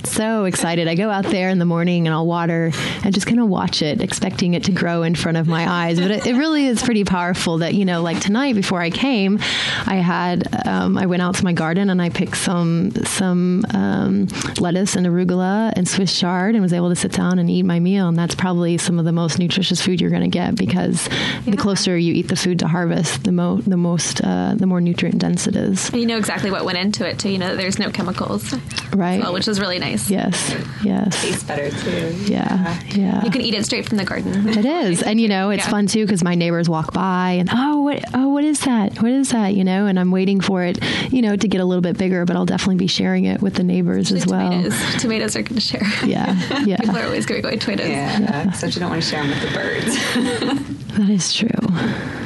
so 0.09 0.45
excited. 0.45 0.89
I 0.89 0.95
go 0.95 1.11
out 1.11 1.25
there 1.25 1.49
in 1.49 1.59
the 1.59 1.65
morning 1.65 2.07
and 2.07 2.15
I'll 2.15 2.27
water 2.27 2.71
and 3.05 3.15
just 3.15 3.27
kind 3.27 3.41
of 3.41 3.49
watch 3.49 3.83
it, 3.83 4.01
expecting 4.01 4.55
it 4.55 4.65
to 4.65 4.73
grow 4.73 5.03
in 5.03 5.15
front 5.15 5.37
of 5.37 5.47
my 5.47 5.69
eyes. 5.69 5.99
But 6.01 6.11
it, 6.11 6.27
it 6.27 6.37
really 6.37 6.67
is 6.67 6.83
pretty 6.83 7.05
powerful 7.05 7.59
that, 7.59 7.75
you 7.75 7.85
know, 7.85 8.03
like 8.03 8.21
tonight 8.21 8.55
before 8.55 8.81
I 8.81 8.91
came, 8.91 9.39
I 9.87 9.97
had, 9.97 10.67
um, 10.67 10.99
I 10.99 11.07
went 11.07 11.23
out 11.23 11.37
to 11.37 11.45
my 11.45 11.53
garden 11.53 11.91
and 11.91 12.01
I 12.01 12.11
picked 12.11 12.37
some, 12.37 12.91
some 13.05 13.65
um, 13.75 14.29
lettuce 14.59 14.97
and 14.97 15.07
arugula 15.07 15.73
and 15.77 15.89
Swiss 15.89 16.19
chard 16.19 16.55
and 16.55 16.63
was 16.63 16.73
able 16.73 16.89
to 16.91 16.97
sit 16.97 17.13
down 17.13 17.39
and 17.39 17.51
eat 17.51 17.65
my 17.65 17.81
meal. 17.81 18.09
And 18.09 18.19
that's 18.19 18.35
probably 18.35 18.79
some 18.79 18.99
of 18.99 19.05
the 19.05 19.13
most 19.13 19.39
nutritious 19.39 19.81
food 19.81 20.01
you're 20.01 20.11
going 20.11 20.23
to 20.23 20.29
get 20.29 20.57
because 20.57 21.09
yeah. 21.09 21.41
the 21.47 21.57
closer 21.57 21.97
you 21.97 22.15
eat 22.15 22.29
the 22.29 22.37
food 22.37 22.59
to 22.61 22.69
harvest, 22.69 23.25
the, 23.25 23.33
mo- 23.33 23.61
the 23.61 23.77
most, 23.77 24.21
uh, 24.23 24.55
the 24.57 24.67
more 24.67 24.81
nutrient 24.81 25.21
dense 25.21 25.47
it 25.47 25.57
is. 25.57 25.89
And 25.91 26.01
you 26.01 26.07
know 26.07 26.19
exactly 26.19 26.51
what 26.51 26.65
went 26.65 26.79
into 26.79 27.09
it 27.09 27.19
too. 27.19 27.31
You 27.31 27.39
know, 27.39 27.57
there's 27.57 27.79
no 27.79 27.91
chemicals. 27.91 28.55
Right. 28.93 29.21
Well, 29.21 29.33
which 29.33 29.49
is 29.49 29.61
really 29.61 29.79
nice 29.79 29.96
nice. 29.97 30.11
Yes, 30.11 30.57
yes. 30.83 31.23
Tastes 31.23 31.43
better 31.45 31.71
too. 31.71 32.15
Yeah, 32.25 32.81
yeah. 32.89 33.25
You 33.25 33.31
can 33.31 33.41
eat 33.41 33.55
it 33.55 33.65
straight 33.65 33.89
from 33.89 33.99
the 33.99 34.05
garden. 34.05 34.49
It 34.49 34.65
is, 34.65 35.03
and 35.03 35.21
you 35.21 35.29
know, 35.29 35.51
it's 35.51 35.65
yeah. 35.65 35.71
fun 35.71 35.87
too 35.87 36.05
because 36.05 36.23
my 36.23 36.35
neighbors 36.35 36.69
walk 36.69 36.93
by 36.93 37.33
and 37.33 37.49
oh, 37.53 37.83
what, 37.83 38.05
oh, 38.15 38.29
what 38.29 38.45
is 38.45 38.61
that? 38.61 39.03
What 39.03 39.13
is 39.13 39.31
that? 39.31 39.55
You 39.55 39.65
know, 39.65 39.87
and 39.87 39.99
I'm 39.99 40.11
waiting 40.11 40.41
for 40.41 40.63
it, 40.63 40.83
you 41.13 41.23
know, 41.23 41.37
to 41.37 41.49
get 41.49 41.61
a 41.61 41.65
little 41.65 41.83
bit 41.83 41.99
bigger. 41.99 42.25
But 42.25 42.37
I'll 42.37 42.47
definitely 42.47 42.77
be 42.77 42.87
sharing 42.87 43.25
it 43.25 43.41
with 43.41 43.55
the 43.55 43.65
neighbors 43.65 44.13
as 44.13 44.27
well. 44.27 44.51
Tomatoes, 44.51 45.03
tomatoes 45.03 45.37
are 45.37 45.43
going 45.43 45.55
to 45.55 45.61
share. 45.61 45.87
Yeah, 46.05 46.35
yeah. 46.65 46.77
People 46.77 46.97
are 46.97 47.05
always 47.05 47.27
going 47.27 47.43
to 47.43 47.49
go 47.49 47.55
eat 47.55 47.61
tomatoes. 47.61 47.89
Yeah, 47.89 48.21
yeah. 48.21 48.49
except 48.49 48.75
you 48.75 48.81
don't 48.81 48.91
want 48.91 49.03
to 49.03 49.09
share 49.09 49.23
them 49.23 49.31
with 49.31 49.43
the 49.43 49.55
birds. 49.55 50.97
that 50.97 51.11
is 51.11 51.35
true. 51.35 52.26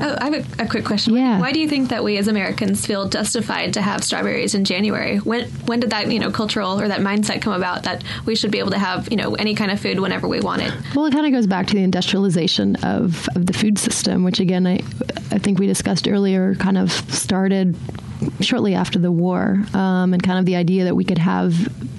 Oh, 0.00 0.16
I 0.20 0.30
have 0.30 0.34
a, 0.34 0.62
a, 0.62 0.68
quick 0.68 0.84
question. 0.84 1.14
Yeah. 1.16 1.40
Why 1.40 1.52
do 1.52 1.60
you 1.60 1.68
think 1.68 1.88
that 1.88 2.04
we 2.04 2.18
as 2.18 2.28
Americans 2.28 2.86
feel 2.86 3.08
justified 3.08 3.74
to 3.74 3.82
have 3.82 4.04
strawberries 4.04 4.54
in 4.54 4.64
January? 4.64 5.18
When 5.18 5.48
when 5.66 5.80
did 5.80 5.90
that 5.90 6.10
you 6.10 6.18
know 6.18 6.30
cultural 6.30 6.80
or 6.80 6.88
that 6.88 7.00
mindset 7.00 7.42
come 7.42 7.52
about 7.52 7.82
that 7.82 8.04
we 8.24 8.36
should 8.36 8.50
be 8.50 8.58
able 8.58 8.70
to 8.70 8.78
have 8.78 9.10
you 9.10 9.16
know 9.16 9.34
any 9.34 9.54
kind 9.54 9.70
of 9.70 9.80
food 9.80 9.98
whenever 9.98 10.28
we 10.28 10.40
want 10.40 10.62
it? 10.62 10.72
Well, 10.94 11.06
it 11.06 11.12
kind 11.12 11.26
of 11.26 11.32
goes 11.32 11.46
back 11.46 11.66
to 11.68 11.74
the 11.74 11.82
industrialization 11.82 12.76
of, 12.76 13.28
of 13.34 13.46
the 13.46 13.52
food 13.52 13.78
system, 13.78 14.24
which 14.24 14.40
again 14.40 14.66
I 14.66 14.80
I 15.30 15.38
think 15.38 15.58
we 15.58 15.66
discussed 15.66 16.08
earlier, 16.08 16.54
kind 16.54 16.78
of 16.78 16.92
started 16.92 17.76
shortly 18.40 18.74
after 18.74 18.98
the 18.98 19.12
war, 19.12 19.62
um, 19.74 20.12
and 20.12 20.22
kind 20.22 20.38
of 20.38 20.46
the 20.46 20.56
idea 20.56 20.84
that 20.84 20.94
we 20.94 21.04
could 21.04 21.18
have 21.18 21.54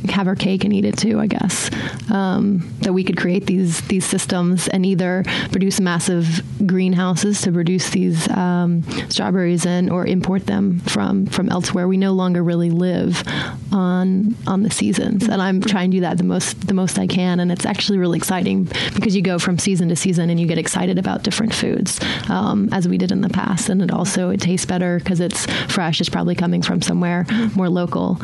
have 0.10 0.28
our 0.28 0.36
cake 0.36 0.64
and 0.64 0.74
eat 0.74 0.86
it 0.86 0.98
too. 0.98 1.20
I 1.20 1.28
guess 1.28 1.70
um, 2.12 2.74
that 2.80 2.94
we 2.94 3.04
could 3.04 3.18
create 3.18 3.46
these 3.46 3.82
these 3.88 4.06
systems 4.06 4.68
and 4.68 4.86
either 4.86 5.24
produce 5.52 5.80
massive 5.80 6.42
greenhouses 6.66 7.42
to 7.42 7.52
produce 7.52 7.90
these 7.92 8.28
um, 8.30 8.84
strawberries 9.10 9.66
and 9.66 9.90
or 9.92 10.06
import 10.06 10.46
them 10.46 10.80
from 10.82 11.26
from 11.28 11.50
elsewhere. 11.50 11.88
We 11.88 11.98
no 11.98 12.14
longer 12.14 12.44
really 12.44 12.70
live 12.70 13.24
on 13.72 14.36
on 14.48 14.64
the 14.64 14.72
seasons, 14.72 15.28
and 15.28 15.42
I'm 15.42 15.62
trying 15.62 15.92
to 15.92 15.98
do 15.98 16.02
that 16.02 16.18
the 16.18 16.24
most 16.24 16.68
the 16.68 16.74
most 16.74 16.98
I 16.98 17.08
can, 17.08 17.40
and 17.40 17.52
it's 17.52 17.66
actually 17.66 17.98
really 17.98 18.18
exciting 18.18 18.68
because 18.96 19.16
you 19.16 19.22
go 19.22 19.40
from 19.40 19.58
season 19.58 19.90
to 19.90 19.96
season 19.96 20.30
and 20.30 20.40
you 20.40 20.48
get 20.48 20.58
excited 20.58 20.98
about 20.98 21.24
different 21.24 21.54
foods 21.54 22.00
um, 22.30 22.70
as 22.72 22.88
we 22.88 22.98
did 22.98 23.12
in 23.12 23.22
the 23.22 23.30
past, 23.30 23.70
and 23.70 23.82
it 23.82 23.92
also 23.92 24.30
it 24.30 24.42
tastes 24.42 24.66
better 24.66 25.00
because 25.00 25.20
it's 25.20 25.46
fresh. 25.72 26.00
It's 26.00 26.09
probably 26.10 26.36
coming 26.36 26.62
from 26.62 26.82
somewhere 26.82 27.26
more 27.56 27.70
local, 27.70 28.18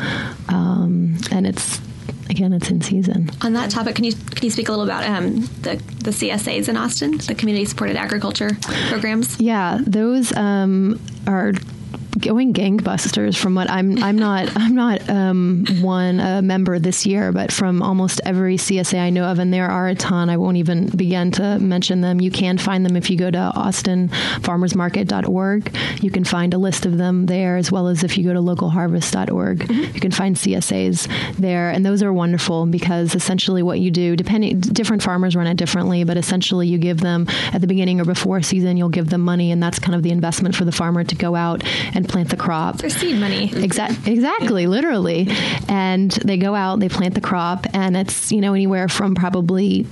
um, 0.48 1.16
and 1.30 1.46
it's 1.46 1.80
again, 2.28 2.52
it's 2.52 2.70
in 2.70 2.80
season. 2.80 3.30
On 3.42 3.52
that 3.54 3.70
topic, 3.70 3.96
can 3.96 4.04
you 4.04 4.12
can 4.12 4.44
you 4.44 4.50
speak 4.50 4.68
a 4.68 4.72
little 4.72 4.84
about 4.84 5.04
um, 5.04 5.40
the 5.62 5.76
the 6.02 6.10
CSAs 6.10 6.68
in 6.68 6.76
Austin, 6.76 7.18
the 7.18 7.34
community 7.34 7.64
supported 7.64 7.96
agriculture 7.96 8.50
programs? 8.88 9.40
Yeah, 9.40 9.78
those 9.86 10.36
um, 10.36 11.00
are 11.26 11.52
going 12.18 12.52
gangbusters 12.52 13.36
from 13.36 13.54
what 13.54 13.70
I'm 13.70 14.02
I'm 14.02 14.16
not 14.16 14.54
I'm 14.56 14.74
not 14.74 15.08
um, 15.08 15.64
one 15.80 16.20
a 16.20 16.42
member 16.42 16.78
this 16.78 17.06
year, 17.06 17.32
but 17.32 17.52
from 17.52 17.82
almost 17.82 18.20
every 18.24 18.56
CSA 18.56 19.00
I 19.00 19.10
know 19.10 19.24
of, 19.24 19.38
and 19.38 19.52
there 19.52 19.68
are 19.68 19.88
a 19.88 19.94
ton. 19.94 20.30
I 20.30 20.36
won't 20.36 20.56
even 20.56 20.88
begin 20.88 21.30
to 21.32 21.58
mention 21.58 22.00
them. 22.00 22.20
You 22.20 22.30
can 22.30 22.58
find 22.58 22.84
them 22.84 22.96
if 22.96 23.10
you 23.10 23.16
go 23.16 23.30
to 23.30 23.52
austinfarmersmarket.org. 23.54 25.76
You 26.02 26.10
can 26.10 26.24
find 26.24 26.54
a 26.54 26.58
list 26.58 26.86
of 26.86 26.98
them 26.98 27.26
there, 27.26 27.56
as 27.56 27.70
well 27.70 27.88
as 27.88 28.04
if 28.04 28.16
you 28.16 28.24
go 28.24 28.32
to 28.32 28.40
localharvest.org, 28.40 29.58
mm-hmm. 29.58 29.94
you 29.94 30.00
can 30.00 30.12
find 30.12 30.36
CSAs 30.36 31.36
there, 31.36 31.70
and 31.70 31.84
those 31.84 32.02
are 32.02 32.12
wonderful 32.12 32.66
because 32.66 33.14
essentially 33.14 33.62
what 33.62 33.80
you 33.80 33.90
do, 33.90 34.16
depending 34.16 34.60
different 34.60 35.02
farmers 35.02 35.36
run 35.36 35.46
it 35.46 35.56
differently, 35.56 36.04
but 36.04 36.16
essentially 36.16 36.66
you 36.66 36.78
give 36.78 37.00
them 37.00 37.26
at 37.52 37.60
the 37.60 37.66
beginning 37.66 38.00
or 38.00 38.04
before 38.04 38.42
season, 38.42 38.76
you'll 38.76 38.88
give 38.88 39.10
them 39.10 39.20
money, 39.20 39.52
and 39.52 39.62
that's 39.62 39.78
kind 39.78 39.94
of 39.94 40.02
the 40.02 40.10
investment 40.10 40.54
for 40.54 40.64
the 40.64 40.72
farmer 40.72 41.04
to 41.04 41.14
go 41.14 41.34
out 41.34 41.62
and 41.94 42.05
plant 42.08 42.30
the 42.30 42.36
crop. 42.36 42.80
For 42.80 42.90
seed 42.90 43.18
money. 43.18 43.52
Exactly, 43.54 44.12
exactly, 44.12 44.66
literally. 44.66 45.28
And 45.68 46.10
they 46.10 46.36
go 46.36 46.54
out, 46.54 46.80
they 46.80 46.88
plant 46.88 47.14
the 47.14 47.20
crop, 47.20 47.66
and 47.72 47.96
it's 47.96 48.32
you 48.32 48.40
know 48.40 48.54
anywhere 48.54 48.88
from 48.88 49.14
probably 49.14 49.86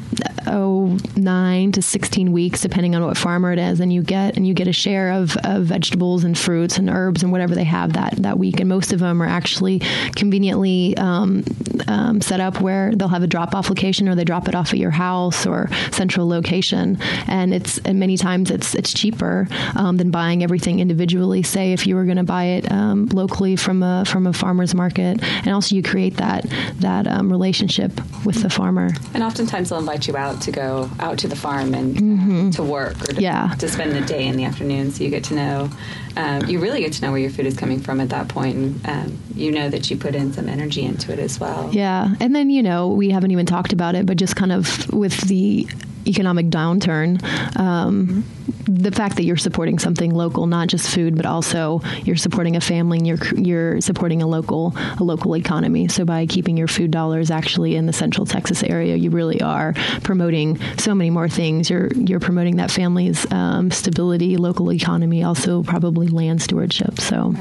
oh 0.47 0.99
nine 1.17 1.73
to 1.73 1.83
sixteen 1.83 2.33
weeks, 2.33 2.61
depending 2.61 2.95
on 2.95 3.05
what 3.05 3.17
farmer 3.17 3.53
it 3.53 3.59
is, 3.59 3.81
and 3.81 3.93
you 3.93 4.03
get 4.03 4.37
and 4.37 4.47
you 4.47 4.55
get 4.55 4.69
a 4.69 4.73
share 4.73 5.13
of, 5.13 5.37
of 5.39 5.65
vegetables 5.65 6.25
and 6.25 6.37
fruits 6.39 6.79
and 6.79 6.91
herbs 6.91 7.23
and 7.23 7.33
whatever 7.33 7.55
they 7.55 7.65
have 7.65 7.95
that 7.95 8.15
that 8.23 8.39
week. 8.39 8.61
And 8.61 8.69
most 8.69 8.93
of 8.93 9.01
them 9.01 9.23
are 9.23 9.27
actually 9.27 9.81
conveniently 10.15 10.97
um, 10.97 11.45
um, 11.89 12.21
set 12.21 12.41
up 12.41 12.61
where 12.61 12.95
they'll 12.95 13.09
have 13.09 13.23
a 13.23 13.27
drop 13.27 13.55
off 13.55 13.69
location 13.69 14.09
or 14.09 14.15
they 14.15 14.25
drop 14.25 14.49
it 14.49 14.55
off 14.55 14.73
at 14.73 14.79
your 14.79 14.91
house 14.91 15.47
or 15.47 15.69
central 15.91 16.29
location. 16.29 16.99
And 17.27 17.55
it's 17.55 17.79
and 17.79 17.99
many 17.99 18.17
times 18.17 18.51
it's 18.51 18.75
it's 18.75 18.93
cheaper 18.93 19.49
um, 19.75 19.97
than 19.97 20.11
buying 20.11 20.43
everything 20.43 20.81
individually. 20.81 21.43
Say 21.43 21.73
if 21.73 21.87
you 21.87 21.97
were 21.97 22.04
going 22.05 22.17
to 22.17 22.25
buy 22.25 22.45
it 22.45 22.71
um, 22.71 23.07
locally 23.07 23.57
from 23.57 23.83
a 23.83 24.05
from 24.05 24.27
a 24.27 24.33
farmer's 24.33 24.75
market, 24.75 25.23
and 25.23 25.49
also 25.49 25.75
you 25.75 25.83
create 25.83 26.17
that 26.17 26.47
that 26.81 27.07
um, 27.07 27.31
relationship 27.31 27.93
with 28.25 28.43
the 28.43 28.51
farmer. 28.51 28.91
And 29.13 29.23
oftentimes 29.23 29.71
they'll 29.71 29.79
invite 29.79 30.07
you 30.07 30.17
out 30.17 30.41
to 30.43 30.53
go 30.53 30.91
out 31.01 31.19
to 31.19 31.29
the 31.29 31.37
farm 31.37 31.75
and 31.75 31.97
mm-hmm. 31.97 32.51
to 32.51 32.63
work 32.63 33.03
or 33.09 33.15
to, 33.15 33.21
yeah. 33.21 33.55
to 33.59 33.69
spend 33.69 33.93
the 33.93 34.01
day 34.03 34.27
in 34.27 34.37
the 34.37 34.45
afternoon, 34.45 34.91
so 34.91 35.05
you 35.05 35.11
get 35.11 35.25
to 35.25 35.35
know. 35.35 35.71
Um, 36.17 36.47
you 36.47 36.61
really 36.61 36.81
get 36.81 36.93
to 36.93 37.03
know 37.03 37.11
where 37.11 37.21
your 37.21 37.31
food 37.31 37.47
is 37.47 37.57
coming 37.57 37.81
from 37.81 38.01
at 38.01 38.11
that 38.11 38.29
point, 38.29 38.57
and 38.57 38.89
um, 38.89 39.19
you 39.35 39.51
know 39.51 39.69
that 39.69 39.91
you 39.91 39.97
put 39.97 40.15
in 40.15 40.33
some 40.33 40.49
energy 40.49 40.83
into 40.83 41.13
it 41.13 41.19
as 41.19 41.41
well. 41.41 41.71
Yeah, 41.73 42.15
and 42.21 42.35
then 42.35 42.51
you 42.51 42.63
know 42.63 42.89
we 42.89 43.11
haven't 43.11 43.31
even 43.31 43.47
talked 43.47 43.73
about 43.73 43.95
it, 43.95 44.07
but 44.07 44.17
just 44.17 44.37
kind 44.37 44.53
of 44.53 44.93
with 44.93 45.21
the 45.23 45.67
economic 46.07 46.47
downturn, 46.47 47.23
um, 47.59 48.25
the 48.67 48.91
fact 48.91 49.17
that 49.17 49.25
you're 49.25 49.37
supporting 49.37 49.79
something 49.79 50.13
local, 50.13 50.47
not 50.47 50.69
just 50.69 50.89
food, 50.89 51.17
but 51.17 51.27
also 51.27 51.81
you're 52.05 52.17
supporting 52.17 52.57
a 52.57 52.61
family 52.61 52.99
and 52.99 53.07
you're 53.07 53.25
you're 53.37 53.81
supporting 53.81 54.23
a 54.23 54.27
local 54.27 54.73
a 54.99 55.05
local 55.05 55.37
economy. 55.37 55.89
So 55.89 56.05
by 56.05 56.27
keeping 56.27 56.57
your 56.57 56.69
food 56.69 56.91
dollars 56.91 57.31
actually 57.31 57.77
in 57.77 57.87
the 57.87 57.93
Central 57.93 58.27
Texas 58.27 58.63
area, 58.63 58.97
you 58.97 59.11
really 59.11 59.41
are 59.41 59.75
promoting 60.03 60.59
so 60.79 60.95
many 60.95 61.11
more 61.11 61.29
things. 61.29 61.69
You're 61.71 61.89
you're 61.95 62.21
promoting 62.21 62.57
that 62.57 62.71
family's 62.71 63.31
um, 63.33 63.71
stability, 63.71 64.37
local 64.37 64.73
economy, 64.73 65.23
also 65.23 65.63
probably 65.63 66.09
land 66.09 66.43
stewardship. 66.43 67.01
So. 67.01 67.35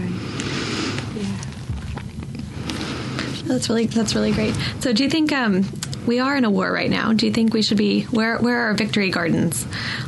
That's 3.45 3.69
really 3.69 3.85
that's 3.85 4.15
really 4.15 4.31
great. 4.31 4.55
So, 4.79 4.93
do 4.93 5.03
you 5.03 5.09
think 5.09 5.31
um, 5.31 5.63
we 6.05 6.19
are 6.19 6.35
in 6.35 6.45
a 6.45 6.49
war 6.49 6.71
right 6.71 6.89
now. 6.89 7.13
Do 7.13 7.25
you 7.25 7.31
think 7.31 7.53
we 7.53 7.61
should 7.61 7.77
be 7.77 8.03
where 8.03 8.37
where 8.39 8.69
are 8.69 8.73
victory 8.73 9.09
gardens? 9.09 9.63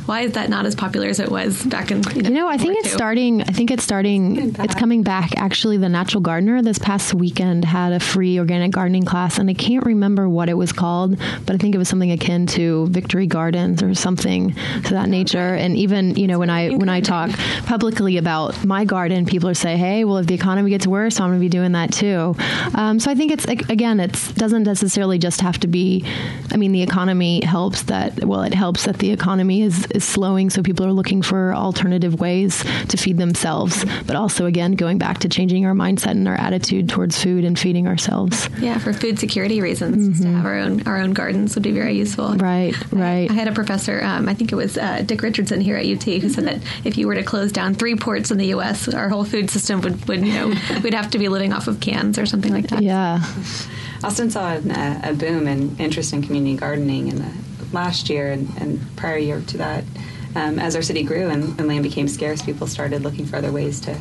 Why 0.06 0.22
is 0.22 0.32
that 0.32 0.50
not 0.50 0.66
as 0.66 0.74
popular 0.74 1.08
as 1.08 1.20
it 1.20 1.30
was 1.30 1.64
back 1.64 1.90
in 1.90 2.02
you 2.14 2.22
know, 2.22 2.28
you 2.28 2.34
know 2.34 2.48
I 2.48 2.58
think 2.58 2.78
it's 2.78 2.92
starting 2.92 3.42
I 3.42 3.46
think 3.46 3.70
it's 3.70 3.82
starting 3.82 4.54
it's 4.58 4.74
coming 4.74 5.02
back. 5.02 5.36
Actually 5.36 5.76
the 5.78 5.88
Natural 5.88 6.20
Gardener 6.20 6.62
this 6.62 6.78
past 6.78 7.14
weekend 7.14 7.64
had 7.64 7.92
a 7.92 8.00
free 8.00 8.38
organic 8.38 8.72
gardening 8.72 9.04
class 9.04 9.38
and 9.38 9.48
I 9.48 9.54
can't 9.54 9.84
remember 9.84 10.28
what 10.28 10.48
it 10.48 10.54
was 10.54 10.72
called, 10.72 11.18
but 11.46 11.54
I 11.54 11.58
think 11.58 11.74
it 11.74 11.78
was 11.78 11.88
something 11.88 12.10
akin 12.10 12.46
to 12.48 12.86
victory 12.88 13.26
gardens 13.26 13.82
or 13.82 13.94
something 13.94 14.54
to 14.84 14.90
that 14.90 15.08
nature. 15.08 15.54
And 15.54 15.76
even, 15.76 16.16
you 16.16 16.26
know, 16.26 16.38
when 16.38 16.50
I 16.50 16.70
when 16.70 16.88
I 16.88 17.00
talk 17.00 17.30
publicly 17.64 18.18
about 18.18 18.64
my 18.64 18.84
garden, 18.84 19.24
people 19.26 19.48
are 19.48 19.54
saying, 19.54 19.78
"Hey, 19.78 20.04
well 20.04 20.18
if 20.18 20.26
the 20.26 20.34
economy 20.34 20.70
gets 20.70 20.86
worse, 20.86 21.20
I'm 21.20 21.30
going 21.30 21.38
to 21.38 21.44
be 21.44 21.48
doing 21.48 21.72
that 21.72 21.92
too." 21.92 22.36
Um, 22.74 23.00
so 23.00 23.10
I 23.10 23.14
think 23.14 23.32
it's 23.32 23.46
again, 23.46 24.00
it 24.00 24.12
doesn't 24.36 24.64
necessarily 24.64 25.18
just 25.18 25.40
have 25.40 25.58
to 25.60 25.66
be 25.66 25.85
I 26.52 26.56
mean, 26.56 26.72
the 26.72 26.82
economy 26.82 27.44
helps 27.44 27.82
that, 27.84 28.24
well, 28.24 28.42
it 28.42 28.54
helps 28.54 28.84
that 28.84 28.98
the 28.98 29.10
economy 29.10 29.62
is, 29.62 29.86
is 29.86 30.04
slowing, 30.04 30.50
so 30.50 30.62
people 30.62 30.86
are 30.86 30.92
looking 30.92 31.22
for 31.22 31.54
alternative 31.54 32.20
ways 32.20 32.64
to 32.88 32.96
feed 32.96 33.18
themselves. 33.18 33.84
But 34.06 34.16
also, 34.16 34.46
again, 34.46 34.72
going 34.72 34.98
back 34.98 35.18
to 35.18 35.28
changing 35.28 35.66
our 35.66 35.74
mindset 35.74 36.12
and 36.12 36.28
our 36.28 36.34
attitude 36.34 36.88
towards 36.88 37.22
food 37.22 37.44
and 37.44 37.58
feeding 37.58 37.86
ourselves. 37.86 38.48
Yeah, 38.58 38.78
for 38.78 38.92
food 38.92 39.18
security 39.18 39.60
reasons, 39.60 40.18
mm-hmm. 40.18 40.22
to 40.22 40.36
have 40.36 40.46
our 40.46 40.58
own 40.58 40.86
our 40.86 40.98
own 40.98 41.12
gardens 41.12 41.54
would 41.54 41.62
be 41.62 41.72
very 41.72 41.96
useful. 41.96 42.34
Right, 42.36 42.74
right. 42.92 43.30
I, 43.30 43.32
I 43.32 43.36
had 43.36 43.48
a 43.48 43.52
professor, 43.52 44.02
um, 44.02 44.28
I 44.28 44.34
think 44.34 44.52
it 44.52 44.56
was 44.56 44.78
uh, 44.78 45.02
Dick 45.04 45.22
Richardson 45.22 45.60
here 45.60 45.76
at 45.76 45.86
UT, 45.86 46.04
who 46.04 46.28
said 46.28 46.44
that 46.44 46.62
if 46.84 46.96
you 46.96 47.06
were 47.06 47.14
to 47.14 47.22
close 47.22 47.52
down 47.52 47.74
three 47.74 47.96
ports 47.96 48.30
in 48.30 48.38
the 48.38 48.46
U.S., 48.46 48.88
our 48.88 49.08
whole 49.08 49.24
food 49.24 49.50
system 49.50 49.80
would, 49.80 50.06
would 50.08 50.24
you 50.26 50.32
know, 50.32 50.54
we'd 50.82 50.94
have 50.94 51.10
to 51.10 51.18
be 51.18 51.28
living 51.28 51.52
off 51.52 51.68
of 51.68 51.80
cans 51.80 52.18
or 52.18 52.26
something 52.26 52.52
like 52.52 52.68
that. 52.68 52.82
Yeah. 52.82 53.22
Austin 54.06 54.30
saw 54.30 54.54
a, 54.54 55.12
boom 55.14 55.48
in 55.48 55.76
interest 55.80 56.12
in 56.12 56.22
community 56.22 56.56
gardening 56.56 57.08
in 57.08 57.16
the 57.16 57.32
last 57.72 58.08
year 58.08 58.30
and, 58.30 58.48
and 58.56 58.96
prior 58.96 59.18
year 59.18 59.42
to 59.48 59.58
that. 59.58 59.82
Um, 60.36 60.60
as 60.60 60.76
our 60.76 60.82
city 60.82 61.02
grew 61.02 61.28
and, 61.28 61.58
and, 61.58 61.66
land 61.66 61.82
became 61.82 62.06
scarce, 62.06 62.40
people 62.40 62.68
started 62.68 63.02
looking 63.02 63.26
for 63.26 63.34
other 63.34 63.50
ways 63.50 63.80
to, 63.80 63.98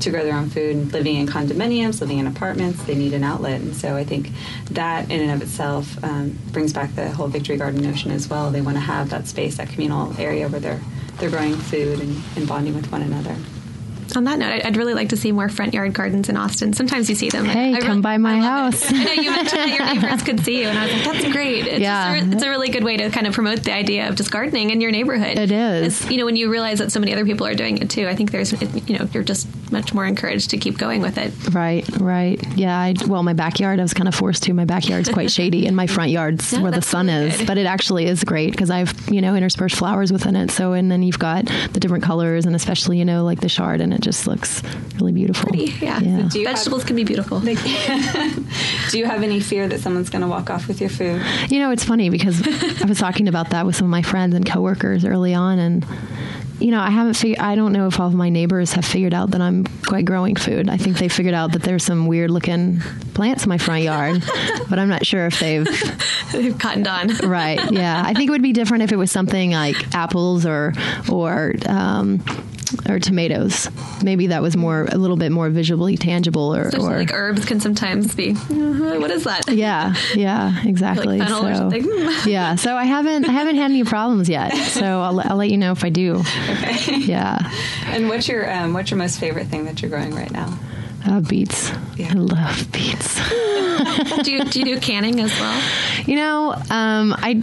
to 0.00 0.10
grow 0.10 0.24
their 0.24 0.36
own 0.36 0.48
food. 0.48 0.94
Living 0.94 1.16
in 1.16 1.26
condominiums, 1.26 2.00
living 2.00 2.16
in 2.16 2.26
apartments, 2.26 2.82
they 2.84 2.94
need 2.94 3.12
an 3.12 3.24
outlet. 3.24 3.60
And 3.60 3.76
so 3.76 3.94
I 3.94 4.04
think 4.04 4.30
that 4.70 5.10
in 5.10 5.20
and 5.20 5.32
of 5.32 5.42
itself 5.42 6.02
um, 6.02 6.38
brings 6.52 6.72
back 6.72 6.94
the 6.94 7.10
whole 7.10 7.28
victory 7.28 7.58
garden 7.58 7.82
notion 7.82 8.10
as 8.10 8.28
well. 8.28 8.50
They 8.50 8.62
want 8.62 8.78
to 8.78 8.80
have 8.80 9.10
that 9.10 9.26
space, 9.26 9.58
that 9.58 9.68
communal 9.68 10.18
area 10.18 10.48
where 10.48 10.60
they're, 10.60 10.80
they're 11.18 11.28
growing 11.28 11.56
food 11.56 12.00
and, 12.00 12.22
and 12.36 12.48
bonding 12.48 12.74
with 12.74 12.90
one 12.90 13.02
another 13.02 13.36
on 14.16 14.24
that 14.24 14.38
note, 14.38 14.64
I'd 14.64 14.76
really 14.76 14.94
like 14.94 15.10
to 15.10 15.16
see 15.16 15.32
more 15.32 15.48
front 15.48 15.74
yard 15.74 15.92
gardens 15.92 16.28
in 16.28 16.36
Austin. 16.36 16.72
Sometimes 16.72 17.08
you 17.08 17.14
see 17.14 17.30
them. 17.30 17.44
Hey, 17.44 17.74
I 17.74 17.80
come 17.80 18.02
by 18.02 18.18
my 18.18 18.40
house. 18.40 18.90
I 18.92 19.04
know 19.04 19.12
you 19.12 19.30
mentioned 19.30 19.60
that 19.60 19.74
your 19.76 19.84
neighbors 19.94 20.22
could 20.22 20.40
see 20.40 20.60
you, 20.62 20.68
and 20.68 20.78
I 20.78 20.84
was 20.84 20.92
like, 20.92 21.04
that's 21.04 21.32
great. 21.32 21.66
It's 21.66 21.80
yeah. 21.80 22.14
A, 22.14 22.30
it's 22.30 22.42
a 22.42 22.48
really 22.48 22.68
good 22.68 22.84
way 22.84 22.96
to 22.96 23.10
kind 23.10 23.26
of 23.26 23.34
promote 23.34 23.64
the 23.64 23.72
idea 23.72 24.08
of 24.08 24.16
just 24.16 24.30
gardening 24.30 24.70
in 24.70 24.80
your 24.80 24.90
neighborhood. 24.90 25.38
It 25.38 25.50
is. 25.50 26.02
It's, 26.02 26.10
you 26.10 26.18
know, 26.18 26.24
when 26.24 26.36
you 26.36 26.50
realize 26.50 26.78
that 26.78 26.92
so 26.92 27.00
many 27.00 27.12
other 27.12 27.24
people 27.24 27.46
are 27.46 27.54
doing 27.54 27.78
it 27.78 27.90
too, 27.90 28.08
I 28.08 28.14
think 28.14 28.30
there's, 28.30 28.52
you 28.88 28.98
know, 28.98 29.08
you're 29.12 29.22
just 29.22 29.46
much 29.72 29.94
more 29.94 30.06
encouraged 30.06 30.50
to 30.50 30.58
keep 30.58 30.78
going 30.78 31.00
with 31.00 31.18
it. 31.18 31.32
Right, 31.52 31.88
right. 31.98 32.40
Yeah. 32.56 32.78
I, 32.78 32.94
well, 33.06 33.22
my 33.22 33.32
backyard, 33.32 33.78
I 33.78 33.82
was 33.82 33.94
kind 33.94 34.08
of 34.08 34.14
forced 34.14 34.42
to. 34.44 34.52
My 34.52 34.64
backyard's 34.64 35.08
quite 35.08 35.30
shady, 35.38 35.66
and 35.66 35.74
my 35.74 35.86
front 35.86 36.10
yard's 36.10 36.56
where 36.58 36.70
the 36.70 36.82
sun 36.82 37.06
really 37.06 37.28
is. 37.28 37.38
Good. 37.38 37.46
But 37.46 37.58
it 37.58 37.66
actually 37.66 38.06
is 38.06 38.22
great 38.24 38.50
because 38.50 38.70
I've, 38.70 38.92
you 39.10 39.20
know, 39.20 39.34
interspersed 39.34 39.76
flowers 39.76 40.12
within 40.12 40.36
it. 40.36 40.50
So, 40.50 40.72
and 40.72 40.90
then 40.90 41.02
you've 41.02 41.18
got 41.18 41.46
the 41.72 41.80
different 41.80 42.04
colors, 42.04 42.46
and 42.46 42.54
especially, 42.54 42.98
you 42.98 43.04
know, 43.04 43.24
like 43.24 43.40
the 43.40 43.48
chard, 43.48 43.80
and 43.80 43.92
it 43.92 44.00
just 44.00 44.26
looks 44.26 44.62
really 44.96 45.12
beautiful. 45.12 45.48
Pretty, 45.48 45.72
yeah. 45.84 46.00
yeah. 46.00 46.28
So 46.28 46.42
Vegetables 46.44 46.82
have, 46.82 46.86
can 46.86 46.96
be 46.96 47.04
beautiful. 47.04 47.40
do 48.90 48.98
you 48.98 49.06
have 49.06 49.22
any 49.22 49.40
fear 49.40 49.68
that 49.68 49.80
someone's 49.80 50.10
going 50.10 50.22
to 50.22 50.28
walk 50.28 50.50
off 50.50 50.68
with 50.68 50.80
your 50.80 50.90
food? 50.90 51.22
You 51.48 51.58
know, 51.58 51.70
it's 51.70 51.84
funny 51.84 52.10
because 52.10 52.42
I 52.82 52.86
was 52.86 52.98
talking 52.98 53.28
about 53.28 53.50
that 53.50 53.66
with 53.66 53.76
some 53.76 53.86
of 53.86 53.90
my 53.90 54.02
friends 54.02 54.34
and 54.34 54.44
coworkers 54.44 55.04
early 55.04 55.34
on, 55.34 55.58
and 55.58 55.86
you 56.62 56.70
know, 56.70 56.80
I 56.80 56.90
haven't 56.90 57.14
figured. 57.14 57.40
I 57.40 57.54
don't 57.54 57.72
know 57.72 57.86
if 57.86 57.98
all 57.98 58.06
of 58.06 58.14
my 58.14 58.28
neighbors 58.28 58.72
have 58.72 58.84
figured 58.84 59.12
out 59.14 59.32
that 59.32 59.40
I'm 59.40 59.64
quite 59.86 60.04
growing 60.04 60.36
food. 60.36 60.68
I 60.68 60.76
think 60.76 60.98
they 60.98 61.08
figured 61.08 61.34
out 61.34 61.52
that 61.52 61.62
there's 61.62 61.84
some 61.84 62.06
weird 62.06 62.30
looking 62.30 62.80
plants 63.14 63.44
in 63.44 63.48
my 63.48 63.58
front 63.58 63.82
yard, 63.82 64.22
but 64.70 64.78
I'm 64.78 64.88
not 64.88 65.04
sure 65.04 65.26
if 65.26 65.38
they've 65.40 65.66
they've 66.32 66.56
cottoned 66.58 66.86
on. 66.86 67.08
right. 67.28 67.60
Yeah. 67.72 68.02
I 68.04 68.14
think 68.14 68.28
it 68.28 68.30
would 68.30 68.42
be 68.42 68.52
different 68.52 68.84
if 68.84 68.92
it 68.92 68.96
was 68.96 69.10
something 69.10 69.52
like 69.52 69.94
apples 69.94 70.46
or 70.46 70.72
or 71.10 71.54
um, 71.66 72.22
or 72.88 72.98
tomatoes. 72.98 73.68
Maybe 74.02 74.28
that 74.28 74.42
was 74.42 74.56
more 74.56 74.88
a 74.90 74.96
little 74.96 75.16
bit 75.16 75.32
more 75.32 75.50
visually 75.50 75.96
tangible, 75.96 76.54
or, 76.54 76.70
or 76.74 76.98
like 76.98 77.12
herbs 77.12 77.44
can 77.44 77.60
sometimes 77.60 78.14
be. 78.14 78.30
Uh, 78.32 78.98
what 78.98 79.10
is 79.10 79.24
that? 79.24 79.48
Yeah, 79.48 79.94
yeah, 80.14 80.62
exactly. 80.64 81.18
Like 81.18 81.28
so, 81.28 82.28
yeah, 82.28 82.54
so 82.56 82.76
I 82.76 82.84
haven't 82.84 83.28
I 83.28 83.32
haven't 83.32 83.56
had 83.56 83.70
any 83.70 83.84
problems 83.84 84.28
yet. 84.28 84.54
So 84.68 84.84
I'll, 84.84 85.20
I'll 85.20 85.36
let 85.36 85.50
you 85.50 85.58
know 85.58 85.72
if 85.72 85.84
I 85.84 85.90
do. 85.90 86.22
Okay. 86.52 86.98
Yeah. 86.98 87.38
And 87.86 88.08
what's 88.08 88.26
your 88.26 88.50
um, 88.50 88.72
what's 88.72 88.90
your 88.90 88.96
most 88.96 89.20
favorite 89.20 89.48
thing 89.48 89.66
that 89.66 89.82
you're 89.82 89.90
growing 89.90 90.14
right 90.14 90.30
now? 90.30 90.58
Uh, 91.04 91.20
beets. 91.20 91.70
Yeah. 91.96 92.10
I 92.10 92.14
love 92.14 92.72
beets. 92.72 93.20
do, 94.22 94.32
you, 94.32 94.44
do 94.44 94.60
you 94.60 94.64
do 94.64 94.80
canning 94.80 95.20
as 95.20 95.30
well? 95.38 95.62
You 96.06 96.16
know, 96.16 96.52
um, 96.70 97.14
I 97.18 97.42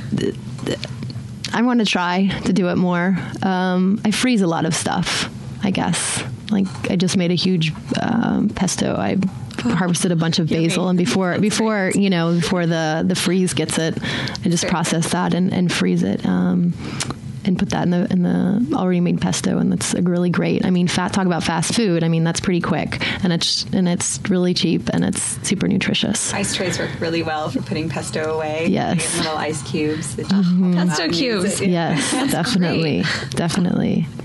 I 1.54 1.62
want 1.62 1.80
to 1.82 1.86
try 1.86 2.28
to 2.46 2.54
do 2.54 2.70
it 2.70 2.78
more. 2.78 3.18
Um, 3.44 4.02
I 4.06 4.12
freeze 4.12 4.42
a 4.42 4.48
lot 4.48 4.66
of 4.66 4.74
stuff, 4.74 5.30
I 5.64 5.72
guess. 5.72 6.24
Like 6.52 6.68
I 6.90 6.96
just 6.96 7.18
made 7.18 7.32
a 7.32 7.36
huge 7.36 7.74
um, 8.02 8.50
pesto. 8.50 8.96
I 8.96 9.18
harvested 9.62 10.12
a 10.12 10.16
bunch 10.16 10.40
of 10.40 10.50
basil, 10.50 10.90
and 10.90 10.98
before 10.98 11.38
before 11.38 11.92
you 11.94 12.10
know 12.10 12.34
before 12.34 12.66
the 12.66 13.04
the 13.06 13.16
freeze 13.16 13.54
gets 13.54 13.78
it, 13.78 13.98
I 14.02 14.50
just 14.50 14.68
process 14.68 15.12
that 15.12 15.34
and, 15.34 15.54
and 15.54 15.72
freeze 15.72 16.04
it. 16.04 16.26
Um, 16.26 16.74
and 17.46 17.58
put 17.58 17.70
that 17.70 17.84
in 17.84 17.92
the 17.92 18.12
in 18.12 18.24
the 18.24 18.78
already 18.78 19.00
made 19.00 19.22
pesto, 19.22 19.58
and 19.58 19.72
that's 19.72 19.94
really 19.94 20.30
great. 20.30 20.66
I 20.66 20.70
mean, 20.70 20.88
fat 20.88 21.14
talk 21.14 21.26
about 21.26 21.44
fast 21.44 21.74
food. 21.74 22.04
I 22.04 22.08
mean, 22.08 22.24
that's 22.24 22.40
pretty 22.40 22.62
quick, 22.62 23.02
and 23.24 23.32
it's 23.32 23.64
and 23.66 23.88
it's 23.88 24.20
really 24.30 24.54
cheap, 24.54 24.90
and 24.90 25.04
it's 25.04 25.22
super 25.48 25.68
nutritious. 25.68 26.34
Ice 26.34 26.56
trays 26.56 26.80
work 26.80 26.92
really 27.00 27.24
well 27.24 27.50
for 27.50 27.62
putting 27.62 27.90
pesto 27.90 28.36
away. 28.36 28.68
Yes, 28.68 29.18
little 29.18 29.38
ice 29.38 29.62
cubes. 29.64 30.16
Mm-hmm. 30.16 30.74
Pesto 30.74 31.10
cubes. 31.10 31.62
Yes, 31.62 32.12
definitely, 32.32 33.04
definitely. 33.32 34.08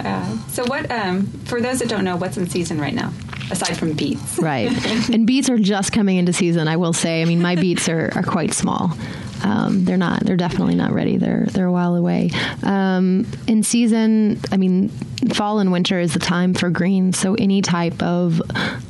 Uh, 0.00 0.38
so, 0.48 0.64
what 0.64 0.90
um, 0.90 1.26
for 1.44 1.60
those 1.60 1.80
that 1.80 1.88
don't 1.90 2.04
know, 2.04 2.16
what's 2.16 2.38
in 2.38 2.48
season 2.48 2.80
right 2.80 2.94
now? 2.94 3.12
aside 3.50 3.76
from 3.76 3.92
beets. 3.92 4.38
Right. 4.38 4.70
and 5.10 5.26
beets 5.26 5.50
are 5.50 5.58
just 5.58 5.92
coming 5.92 6.16
into 6.16 6.32
season, 6.32 6.68
I 6.68 6.76
will 6.76 6.92
say. 6.92 7.20
I 7.20 7.24
mean, 7.24 7.42
my 7.42 7.56
beets 7.56 7.88
are, 7.88 8.10
are 8.14 8.22
quite 8.22 8.54
small 8.54 8.96
um, 9.42 9.84
they're 9.84 9.96
not. 9.96 10.24
They're 10.24 10.36
definitely 10.36 10.74
not 10.74 10.92
ready. 10.92 11.16
They're 11.16 11.46
they're 11.46 11.66
a 11.66 11.72
while 11.72 11.94
away. 11.94 12.30
Um, 12.62 13.26
in 13.46 13.62
season, 13.62 14.40
I 14.52 14.56
mean, 14.56 14.88
fall 15.32 15.58
and 15.58 15.72
winter 15.72 15.98
is 15.98 16.12
the 16.12 16.18
time 16.18 16.54
for 16.54 16.70
greens. 16.70 17.18
So 17.18 17.34
any 17.34 17.62
type 17.62 18.02
of 18.02 18.40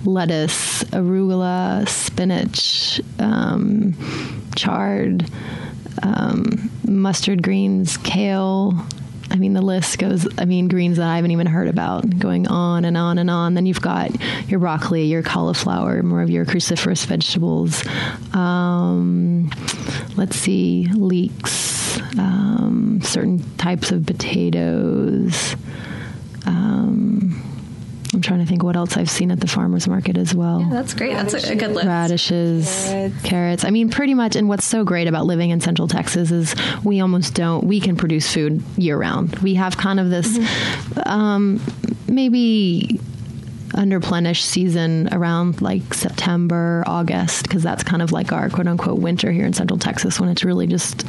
lettuce, 0.04 0.84
arugula, 0.84 1.88
spinach, 1.88 3.00
um, 3.18 3.94
chard, 4.56 5.30
um, 6.02 6.70
mustard 6.86 7.42
greens, 7.42 7.96
kale, 7.98 8.74
I 9.30 9.36
mean, 9.36 9.52
the 9.52 9.62
list 9.62 9.98
goes, 9.98 10.26
I 10.38 10.44
mean, 10.44 10.68
greens 10.68 10.96
that 10.96 11.08
I 11.08 11.16
haven't 11.16 11.30
even 11.30 11.46
heard 11.46 11.68
about, 11.68 12.18
going 12.18 12.48
on 12.48 12.84
and 12.84 12.96
on 12.96 13.18
and 13.18 13.30
on. 13.30 13.54
Then 13.54 13.64
you've 13.64 13.80
got 13.80 14.10
your 14.48 14.58
broccoli, 14.58 15.04
your 15.04 15.22
cauliflower, 15.22 16.02
more 16.02 16.22
of 16.22 16.30
your 16.30 16.44
cruciferous 16.44 17.06
vegetables. 17.06 17.84
Um, 18.34 19.50
let's 20.16 20.36
see, 20.36 20.88
leeks, 20.92 22.00
um, 22.18 23.00
certain 23.02 23.44
types 23.56 23.92
of 23.92 24.04
potatoes. 24.04 25.54
Um, 26.46 27.49
I'm 28.12 28.20
trying 28.20 28.40
to 28.40 28.46
think 28.46 28.64
what 28.64 28.74
else 28.74 28.96
I've 28.96 29.10
seen 29.10 29.30
at 29.30 29.38
the 29.38 29.46
farmers 29.46 29.86
market 29.86 30.18
as 30.18 30.34
well. 30.34 30.60
Yeah, 30.60 30.70
that's 30.70 30.94
great. 30.94 31.12
That's 31.14 31.34
a, 31.34 31.52
a 31.52 31.54
good 31.54 31.70
list. 31.70 31.86
Radishes, 31.86 32.86
carrots. 32.86 33.22
carrots. 33.22 33.64
I 33.64 33.70
mean, 33.70 33.88
pretty 33.88 34.14
much. 34.14 34.34
And 34.34 34.48
what's 34.48 34.64
so 34.64 34.84
great 34.84 35.06
about 35.06 35.26
living 35.26 35.50
in 35.50 35.60
Central 35.60 35.86
Texas 35.86 36.32
is 36.32 36.54
we 36.82 37.00
almost 37.00 37.34
don't. 37.34 37.64
We 37.64 37.78
can 37.78 37.96
produce 37.96 38.32
food 38.32 38.62
year 38.76 38.96
round. 38.96 39.38
We 39.38 39.54
have 39.54 39.76
kind 39.76 40.00
of 40.00 40.10
this, 40.10 40.38
mm-hmm. 40.38 41.08
um, 41.08 41.60
maybe 42.08 43.00
underplenish 43.74 44.42
season 44.42 45.08
around 45.12 45.62
like 45.62 45.94
September, 45.94 46.82
August, 46.86 47.44
because 47.44 47.62
that's 47.62 47.84
kind 47.84 48.02
of 48.02 48.10
like 48.10 48.32
our 48.32 48.50
quote 48.50 48.66
unquote 48.66 48.98
winter 48.98 49.30
here 49.30 49.46
in 49.46 49.52
Central 49.52 49.78
Texas 49.78 50.18
when 50.18 50.28
it's 50.28 50.44
really 50.44 50.66
just 50.66 51.06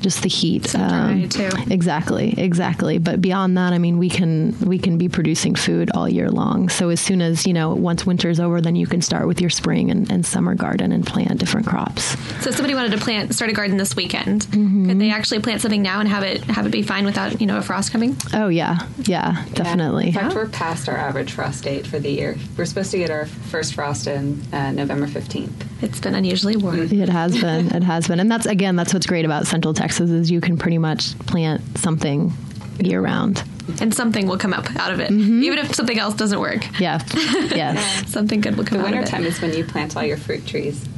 just 0.00 0.22
the 0.22 0.28
heat. 0.28 0.66
So 0.66 0.78
dry, 0.78 1.26
too. 1.28 1.50
Exactly, 1.70 2.34
exactly. 2.36 2.98
But 2.98 3.20
beyond 3.20 3.56
that, 3.56 3.72
I 3.72 3.78
mean, 3.78 3.98
we 3.98 4.08
can 4.08 4.58
we 4.60 4.78
can 4.78 4.98
be 4.98 5.08
producing 5.08 5.54
food 5.54 5.90
all 5.94 6.08
year 6.08 6.30
long. 6.30 6.68
So 6.68 6.88
as 6.88 7.00
soon 7.00 7.20
as 7.20 7.46
you 7.46 7.52
know, 7.52 7.74
once 7.74 8.06
winter's 8.06 8.40
over, 8.40 8.60
then 8.60 8.76
you 8.76 8.86
can 8.86 9.02
start 9.02 9.26
with 9.26 9.40
your 9.40 9.50
spring 9.50 9.90
and, 9.90 10.10
and 10.10 10.24
summer 10.24 10.54
garden 10.54 10.92
and 10.92 11.06
plant 11.06 11.38
different 11.38 11.66
crops. 11.66 12.16
So 12.42 12.50
if 12.50 12.56
somebody 12.56 12.74
wanted 12.74 12.92
to 12.92 12.98
plant 12.98 13.34
start 13.34 13.50
a 13.50 13.54
garden 13.54 13.76
this 13.76 13.94
weekend, 13.94 14.50
could 14.50 14.98
they 14.98 15.10
actually 15.10 15.40
plant 15.40 15.60
something 15.60 15.82
now 15.82 16.00
and 16.00 16.08
have 16.08 16.22
it 16.22 16.42
have 16.44 16.66
it 16.66 16.70
be 16.70 16.82
fine 16.82 17.04
without 17.04 17.40
you 17.40 17.46
know 17.46 17.58
a 17.58 17.62
frost 17.62 17.92
coming? 17.92 18.16
Oh 18.32 18.48
yeah, 18.48 18.78
yeah, 19.04 19.44
definitely. 19.54 20.08
In 20.08 20.14
fact, 20.14 20.34
we're 20.34 20.48
past 20.48 20.88
our 20.88 20.96
average 20.96 21.32
frost 21.32 21.64
date 21.64 21.86
for 21.86 21.98
the 21.98 22.10
year. 22.10 22.36
We're 22.56 22.64
supposed 22.64 22.90
to 22.92 22.98
get 22.98 23.10
our 23.10 23.26
first 23.26 23.74
frost 23.74 24.06
in 24.06 24.42
uh, 24.52 24.72
November 24.72 25.06
15th. 25.06 25.50
It's 25.82 26.00
been 26.00 26.14
unusually 26.14 26.56
warm. 26.56 26.80
It 26.80 27.08
has 27.08 27.40
been. 27.40 27.74
It 27.74 27.82
has 27.82 28.06
been, 28.08 28.20
and 28.20 28.30
that's 28.30 28.46
again, 28.46 28.76
that's 28.76 28.92
what's 28.92 29.06
great 29.06 29.24
about 29.24 29.46
Central 29.46 29.72
Texas 29.74 29.89
is 29.98 30.30
you 30.30 30.40
can 30.40 30.56
pretty 30.56 30.78
much 30.78 31.18
plant 31.20 31.62
something 31.78 32.32
year 32.78 33.00
round. 33.00 33.42
And 33.80 33.94
something 33.94 34.26
will 34.26 34.38
come 34.38 34.52
up 34.52 34.74
out 34.76 34.92
of 34.92 35.00
it, 35.00 35.10
mm-hmm. 35.10 35.42
even 35.42 35.58
if 35.58 35.74
something 35.74 35.98
else 35.98 36.14
doesn't 36.14 36.40
work. 36.40 36.64
Yeah. 36.80 37.00
yes. 37.14 38.10
Something 38.10 38.40
good 38.40 38.56
will 38.56 38.64
come 38.64 38.78
The 38.78 38.84
out 38.84 38.88
of 38.88 38.94
it. 38.94 38.96
wintertime 39.00 39.24
is 39.24 39.40
when 39.40 39.54
you 39.54 39.64
plant 39.64 39.96
all 39.96 40.04
your 40.04 40.16
fruit 40.16 40.46
trees. 40.46 40.88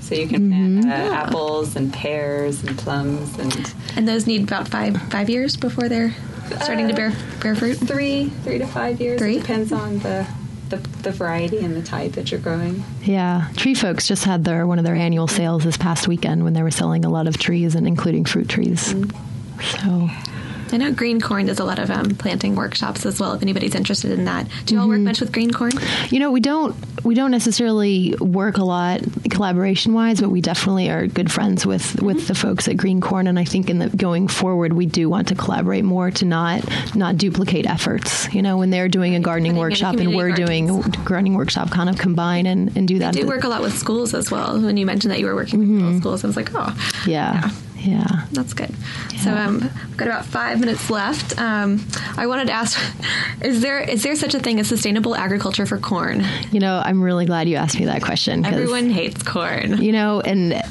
So 0.00 0.14
you 0.14 0.28
can 0.28 0.50
plant 0.50 0.84
mm-hmm. 0.84 0.90
uh, 0.90 1.14
apples 1.14 1.76
and 1.76 1.92
pears 1.92 2.62
and 2.62 2.76
plums 2.78 3.38
and 3.38 3.74
And 3.96 4.06
those 4.06 4.26
need 4.26 4.42
about 4.42 4.68
five 4.68 5.00
five 5.10 5.30
years 5.30 5.56
before 5.56 5.88
they're 5.88 6.14
starting 6.62 6.88
to 6.88 6.92
uh, 6.92 6.96
bear 6.96 7.12
bear 7.42 7.54
fruit. 7.54 7.76
three 7.76 8.28
three 8.44 8.58
to 8.58 8.66
five 8.66 9.00
years. 9.00 9.18
Three? 9.18 9.36
It 9.36 9.40
depends 9.40 9.72
on 9.72 9.98
the, 10.00 10.26
the 10.76 10.88
the 11.02 11.12
variety 11.12 11.58
and 11.58 11.76
the 11.76 11.82
type 11.82 12.12
that 12.12 12.30
you're 12.30 12.40
growing. 12.40 12.84
Yeah. 13.02 13.48
TreeFolks 13.52 14.06
just 14.06 14.24
had 14.24 14.44
their 14.44 14.66
one 14.66 14.78
of 14.78 14.84
their 14.84 14.94
annual 14.94 15.28
sales 15.28 15.64
this 15.64 15.76
past 15.76 16.08
weekend 16.08 16.44
when 16.44 16.52
they 16.52 16.62
were 16.62 16.70
selling 16.70 17.04
a 17.04 17.10
lot 17.10 17.26
of 17.26 17.38
trees 17.38 17.74
and 17.74 17.86
including 17.86 18.24
fruit 18.24 18.48
trees. 18.48 18.92
Mm-hmm. 18.92 19.20
So 19.60 20.33
I 20.72 20.76
know 20.76 20.92
Green 20.92 21.20
Corn 21.20 21.46
does 21.46 21.58
a 21.58 21.64
lot 21.64 21.78
of 21.78 21.90
um, 21.90 22.10
planting 22.16 22.54
workshops 22.54 23.06
as 23.06 23.20
well. 23.20 23.32
If 23.34 23.42
anybody's 23.42 23.74
interested 23.74 24.10
in 24.10 24.24
that, 24.24 24.46
do 24.66 24.74
you 24.74 24.80
all 24.80 24.88
work 24.88 24.96
mm-hmm. 24.96 25.04
much 25.04 25.20
with 25.20 25.32
Green 25.32 25.52
Corn? 25.52 25.72
You 26.10 26.20
know, 26.20 26.30
we 26.30 26.40
don't 26.40 26.76
we 27.04 27.14
don't 27.14 27.30
necessarily 27.30 28.14
work 28.20 28.56
a 28.56 28.64
lot 28.64 29.02
collaboration 29.30 29.92
wise, 29.92 30.20
but 30.20 30.30
we 30.30 30.40
definitely 30.40 30.90
are 30.90 31.06
good 31.06 31.30
friends 31.30 31.66
with 31.66 31.82
mm-hmm. 31.82 32.06
with 32.06 32.28
the 32.28 32.34
folks 32.34 32.68
at 32.68 32.76
Green 32.76 33.00
Corn, 33.00 33.26
and 33.26 33.38
I 33.38 33.44
think 33.44 33.70
in 33.70 33.78
the 33.78 33.88
going 33.88 34.28
forward, 34.28 34.72
we 34.72 34.86
do 34.86 35.08
want 35.08 35.28
to 35.28 35.34
collaborate 35.34 35.84
more 35.84 36.10
to 36.12 36.24
not 36.24 36.64
not 36.94 37.16
duplicate 37.16 37.66
efforts. 37.66 38.32
You 38.32 38.42
know, 38.42 38.56
when 38.56 38.70
they're 38.70 38.88
doing 38.88 39.14
a 39.14 39.20
gardening 39.20 39.52
Putting 39.52 39.60
workshop 39.60 39.96
and 39.96 40.14
we're 40.14 40.34
community 40.34 40.66
doing 40.66 40.70
a 40.70 41.04
gardening 41.04 41.34
workshop, 41.34 41.70
kind 41.70 41.88
of 41.88 41.98
combine 41.98 42.46
and, 42.46 42.76
and 42.76 42.88
do 42.88 42.98
that. 43.00 43.16
I 43.16 43.20
do 43.20 43.26
work 43.26 43.44
a 43.44 43.48
lot 43.48 43.62
with 43.62 43.76
schools 43.76 44.14
as 44.14 44.30
well. 44.30 44.60
When 44.60 44.76
you 44.76 44.86
mentioned 44.86 45.12
that 45.12 45.20
you 45.20 45.26
were 45.26 45.34
working 45.34 45.58
with 45.60 45.68
mm-hmm. 45.68 45.84
middle 45.84 46.00
schools, 46.00 46.24
I 46.24 46.26
was 46.26 46.36
like, 46.36 46.50
oh, 46.54 46.74
yeah, 47.06 47.34
yeah. 47.34 47.50
That's 48.32 48.52
good. 48.54 48.74
So 49.22 49.32
um, 49.34 49.60
we've 49.60 49.96
got 49.96 50.08
about 50.08 50.24
five 50.26 50.60
minutes 50.60 50.90
left. 50.90 51.38
Um, 51.38 51.86
I 52.16 52.26
wanted 52.26 52.46
to 52.46 52.52
ask: 52.52 52.78
Is 53.42 53.60
there 53.60 53.80
is 53.80 54.02
there 54.02 54.16
such 54.16 54.34
a 54.34 54.40
thing 54.40 54.60
as 54.60 54.68
sustainable 54.68 55.14
agriculture 55.14 55.66
for 55.66 55.78
corn? 55.78 56.24
You 56.50 56.60
know, 56.60 56.82
I'm 56.84 57.02
really 57.02 57.26
glad 57.26 57.48
you 57.48 57.56
asked 57.56 57.78
me 57.78 57.86
that 57.86 58.02
question. 58.02 58.44
Everyone 58.44 58.90
hates 58.90 59.22
corn. 59.22 59.82
you 59.82 59.92
know, 59.92 60.20
and 60.20 60.62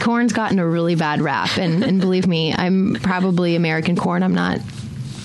corn's 0.00 0.32
gotten 0.32 0.58
a 0.58 0.66
really 0.66 0.94
bad 0.94 1.20
rap. 1.20 1.56
And, 1.58 1.82
and 1.84 2.00
believe 2.00 2.26
me, 2.26 2.54
I'm 2.54 2.96
probably 3.02 3.56
American 3.56 3.96
corn. 3.96 4.22
I'm 4.22 4.34
not, 4.34 4.58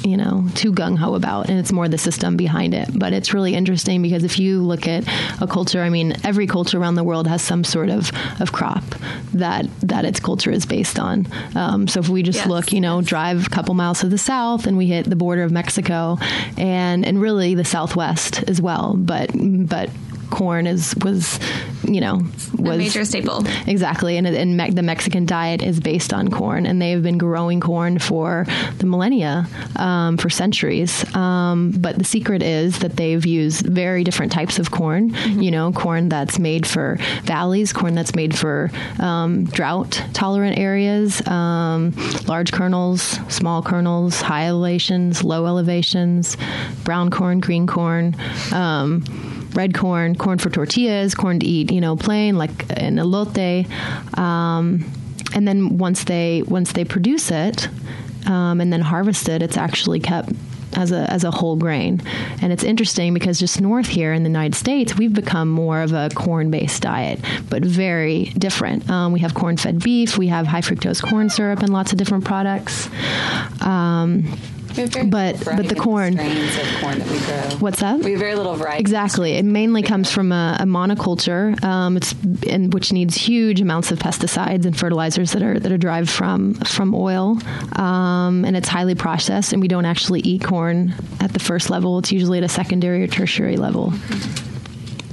you 0.06 0.18
know, 0.18 0.46
too 0.56 0.72
gung 0.72 0.98
ho 0.98 1.16
about, 1.16 1.50
and 1.50 1.60
it's 1.60 1.72
more 1.72 1.88
the 1.88 1.98
system 1.98 2.38
behind 2.38 2.74
it. 2.74 2.90
But 2.94 3.12
it's 3.12 3.34
really 3.34 3.56
interesting 3.56 4.02
because 4.02 4.24
if 4.24 4.40
you 4.40 4.62
look 4.62 4.88
at 4.88 5.04
a 5.42 5.48
culture, 5.48 5.82
I 5.82 5.90
mean, 5.90 6.16
every 6.24 6.48
culture 6.48 6.78
around 6.78 6.96
the 6.96 7.04
world 7.04 7.28
has 7.28 7.42
some 7.42 7.64
sort 7.64 7.90
of, 7.90 8.12
of 8.40 8.52
crop 8.52 8.84
that 9.34 9.66
that 9.82 10.06
its 10.06 10.20
culture 10.20 10.52
is 10.52 10.66
based 10.66 11.00
on. 11.00 11.28
Um, 11.56 11.88
so 11.88 12.00
if 12.00 12.10
we 12.10 12.22
just 12.24 12.40
Yes, 12.40 12.48
look, 12.48 12.72
you 12.74 12.82
know, 12.82 13.02
drive 13.02 13.48
a 13.48 13.50
couple 13.50 13.74
miles 13.74 14.02
to 14.02 14.08
the 14.08 14.18
south, 14.18 14.68
and 14.68 14.78
we 14.78 14.88
hit 14.88 15.10
the 15.10 15.16
border 15.16 15.44
of 15.44 15.52
Mexico, 15.52 16.18
and 16.58 17.06
and 17.06 17.20
really 17.20 17.56
the 17.56 17.66
Southwest 17.66 18.44
as 18.48 18.62
well. 18.62 18.94
But 18.96 19.32
but 19.34 19.90
corn 20.30 20.68
is 20.68 20.96
was 21.04 21.40
you 21.84 22.02
know 22.02 22.22
was 22.58 22.76
a 22.76 22.78
major 22.78 23.06
staple. 23.06 23.44
Exactly, 23.68 24.18
and, 24.18 24.28
and 24.28 24.58
me- 24.58 24.72
the 24.72 24.82
Mexican 24.82 25.26
diet 25.26 25.62
is 25.62 25.80
based 25.80 26.14
on 26.14 26.30
corn, 26.30 26.66
and 26.66 26.82
they 26.82 26.92
have 26.92 27.04
been 27.04 27.18
growing 27.18 27.60
corn 27.60 28.00
for 28.00 28.46
the 28.78 28.86
millennia, 28.86 29.48
um, 29.76 30.18
for 30.18 30.30
centuries. 30.30 31.04
Um, 31.16 31.72
but 31.72 31.98
the 31.98 32.04
secret 32.04 32.42
is 32.42 32.80
that 32.80 32.96
they've 32.96 33.26
used 33.26 33.66
very 33.66 34.04
different 34.04 34.32
types 34.32 34.60
of 34.60 34.72
corn. 34.72 35.14
You 35.26 35.52
know, 35.52 35.72
corn 35.72 36.10
that's 36.10 36.40
made 36.40 36.66
for 36.66 36.98
valleys, 37.24 37.74
corn 37.74 37.96
that's 37.96 38.16
made 38.16 38.38
for 38.38 38.72
um, 39.00 39.46
drought 39.46 40.04
tolerant 40.14 40.58
areas, 40.58 41.26
um, 41.28 41.94
large 42.28 42.52
kernels, 42.52 43.20
small 43.28 43.62
kernels, 43.62 44.22
high 44.22 44.48
elevations, 44.48 45.24
low 45.24 45.46
elevations, 45.46 46.38
brown 46.84 47.10
corn, 47.10 47.40
green 47.40 47.68
corn. 47.68 48.16
Red 49.56 49.74
corn, 49.74 50.16
corn 50.16 50.38
for 50.38 50.50
tortillas, 50.50 51.16
corn 51.16 51.40
to 51.40 51.46
eat, 51.46 51.72
you 51.72 51.82
know, 51.82 51.96
plain 51.96 52.38
like 52.38 52.52
an 52.78 52.98
elote. 52.98 53.68
Um, 54.18 54.92
and 55.34 55.48
then 55.48 55.78
once 55.78 56.04
they 56.04 56.44
once 56.44 56.74
they 56.74 56.86
produce 56.86 57.32
it 57.32 57.68
um, 58.28 58.62
and 58.62 58.72
then 58.72 58.82
harvest 58.82 59.28
it, 59.30 59.42
it's 59.42 59.58
actually 59.58 60.00
kept 60.00 60.30
as 60.74 60.92
a 60.92 61.10
as 61.12 61.24
a 61.24 61.32
whole 61.32 61.56
grain. 61.56 62.02
And 62.42 62.52
it's 62.52 62.64
interesting 62.64 63.14
because 63.14 63.40
just 63.40 63.60
north 63.62 63.88
here 63.88 64.14
in 64.14 64.24
the 64.24 64.30
United 64.30 64.56
States, 64.56 64.98
we've 64.98 65.14
become 65.14 65.50
more 65.50 65.82
of 65.82 65.94
a 65.94 66.10
corn 66.14 66.52
based 66.52 66.82
diet, 66.82 67.20
but 67.50 67.64
very 67.64 68.26
different. 68.38 68.90
Um, 68.90 69.14
we 69.14 69.20
have 69.22 69.34
corn 69.34 69.58
fed 69.58 69.84
beef, 69.84 70.18
we 70.18 70.28
have 70.28 70.48
high 70.48 70.62
fructose 70.62 71.02
corn 71.02 71.30
syrup, 71.30 71.60
and 71.60 71.72
lots 71.72 71.92
of 71.92 71.98
different 71.98 72.26
products. 72.26 72.90
Um, 73.62 74.38
But- 75.10 75.44
but 75.46 75.70
the 75.70 75.76
corn- 75.76 76.14
strains 76.14 76.58
of 76.58 76.82
corn 76.82 77.00
that 77.00 77.10
we 77.10 77.20
grow. 77.20 77.58
what's 77.60 77.80
that? 77.80 78.00
We 78.00 78.12
have 78.12 78.20
very 78.20 78.36
little 78.36 78.56
variety. 78.56 78.80
Exactly. 78.82 79.34
It 79.34 79.46
mainly 79.46 79.82
comes 79.82 80.12
from 80.12 80.32
a, 80.32 80.58
a 80.60 80.64
monoculture, 80.66 81.62
um, 81.64 81.98
it's 81.98 82.14
and 82.48 82.74
which 82.74 82.92
needs 82.92 83.16
huge 83.16 83.62
amounts 83.62 83.92
of 83.92 84.00
pesticides 84.00 84.66
and 84.66 84.78
fertilizers 84.78 85.32
that 85.34 85.42
are 85.42 85.60
that 85.60 85.72
are 85.72 85.78
derived 85.78 86.10
from 86.10 86.56
from 86.56 86.94
oil, 86.96 87.38
um, 87.74 88.44
and 88.46 88.56
it's 88.58 88.68
highly 88.70 88.96
processed. 88.96 89.54
And 89.54 89.62
we 89.62 89.68
don't 89.68 89.86
actually 89.86 90.22
eat 90.22 90.44
corn 90.44 90.94
at 91.20 91.32
the 91.34 91.40
first 91.40 91.70
level. 91.70 92.00
It's 92.00 92.12
usually 92.12 92.38
at 92.40 92.44
a 92.44 92.50
secondary 92.50 93.04
or 93.04 93.08
tertiary 93.08 93.58
level. 93.58 93.94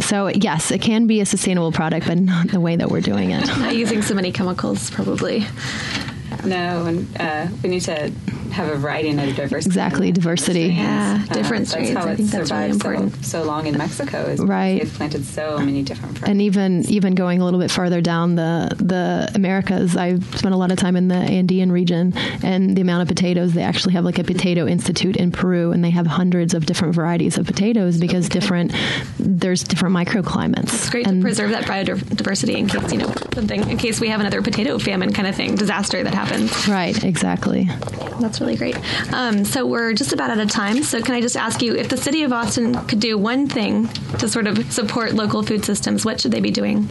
So 0.01 0.29
yes, 0.29 0.71
it 0.73 0.83
can 0.83 1.07
be 1.07 1.21
a 1.21 1.27
sustainable 1.27 1.71
product, 1.73 2.07
but 2.07 2.19
not 2.19 2.49
the 2.49 2.61
way 2.61 2.77
that 2.77 2.91
we're 2.91 3.01
doing 3.01 3.31
it. 3.31 3.47
Not 3.59 3.77
using 3.77 4.03
so 4.03 4.15
many 4.15 4.33
chemicals, 4.33 4.91
probably. 4.91 5.45
No, 6.45 6.87
and 6.87 7.21
uh, 7.21 7.47
we 7.63 7.69
need 7.71 7.81
to 7.83 8.11
have 8.53 8.69
a 8.69 8.77
variety 8.77 9.09
and 9.09 9.19
a 9.19 9.33
diversity. 9.33 9.67
Exactly, 9.71 10.13
diversity. 10.13 10.65
strains. 10.75 10.79
Yeah, 10.79 11.25
different 11.33 11.67
that's 11.69 11.71
strains. 11.71 11.91
how 11.97 12.05
I 12.07 12.11
it's 12.13 12.17
think 12.19 12.31
that's 12.31 12.51
really 12.51 12.71
survived 12.71 12.83
so- 12.83 12.91
important. 12.91 13.25
So, 13.25 13.43
long 13.45 13.67
in 13.67 13.79
Mexico. 13.79 14.19
Is 14.25 14.41
Right. 14.41 14.79
They've 14.83 14.93
planted 14.93 15.25
so 15.25 15.59
many 15.59 15.83
different. 15.83 16.19
varieties. 16.19 16.29
and 16.31 16.43
even 16.43 16.85
even 16.91 17.15
going 17.15 17.41
a 17.41 17.45
little 17.45 17.61
bit 17.61 17.71
farther 17.71 18.01
down 18.03 18.35
the 18.35 18.71
the 18.79 19.31
Americas, 19.35 19.97
I've 19.97 20.23
spent 20.37 20.55
a 20.55 20.59
lot 20.59 20.71
of 20.71 20.77
time 20.79 20.97
in 20.97 21.09
the 21.09 21.15
Andean 21.17 21.73
region, 21.73 22.13
and 22.43 22.77
the 22.77 22.83
amount 22.83 23.03
of 23.03 23.09
potatoes 23.09 23.55
they 23.55 23.63
actually 23.63 23.95
have 23.95 24.05
like 24.05 24.19
a 24.19 24.25
potato 24.25 24.67
institute 24.67 25.17
in 25.17 25.33
Peru, 25.33 25.73
and 25.73 25.83
they 25.83 25.91
have 25.91 26.07
hundreds 26.07 26.53
of 26.53 26.67
different 26.67 26.95
varieties 26.95 27.39
of 27.39 27.47
potatoes 27.47 27.99
because 27.99 28.29
different 28.29 28.75
there's 29.19 29.63
different 29.63 29.95
microclimates. 29.95 30.65
It's 30.75 30.91
great 30.91 31.07
and, 31.07 31.23
to 31.23 31.25
preserve 31.25 31.51
that 31.53 31.65
biodiversity 31.65 32.57
in 32.57 32.67
case 32.69 32.93
you 32.93 32.99
know 32.99 33.15
something, 33.33 33.67
in 33.71 33.79
case 33.79 33.99
we 34.01 34.09
have 34.09 34.21
another 34.21 34.43
potato 34.43 34.79
famine 34.79 35.13
kind 35.15 35.27
of 35.29 35.35
thing, 35.35 35.55
disaster 35.55 36.03
that 36.05 36.13
happens. 36.13 36.32
Right, 36.69 37.03
exactly. 37.05 37.69
That's 38.21 38.41
really 38.41 38.57
great. 38.57 38.77
Um, 39.13 39.45
so 39.45 39.67
we're 39.67 39.93
just 39.95 40.13
about 40.13 40.31
out 40.31 40.39
of 40.39 40.49
time. 40.51 40.83
So 40.83 41.01
can 41.03 41.15
I 41.15 41.21
just 41.21 41.37
ask 41.37 41.61
you, 41.63 41.75
if 41.75 41.89
the 41.89 41.97
city 41.97 42.23
of 42.23 42.33
Austin 42.33 42.75
could 42.87 43.01
do 43.01 43.19
one 43.19 43.49
thing 43.49 43.89
to 44.19 44.29
sort 44.29 44.47
of 44.47 44.73
support 44.73 45.13
local 45.15 45.43
food 45.43 45.65
systems, 45.65 46.05
what 46.05 46.21
should 46.21 46.31
they 46.31 46.41
be 46.41 46.51
doing? 46.51 46.89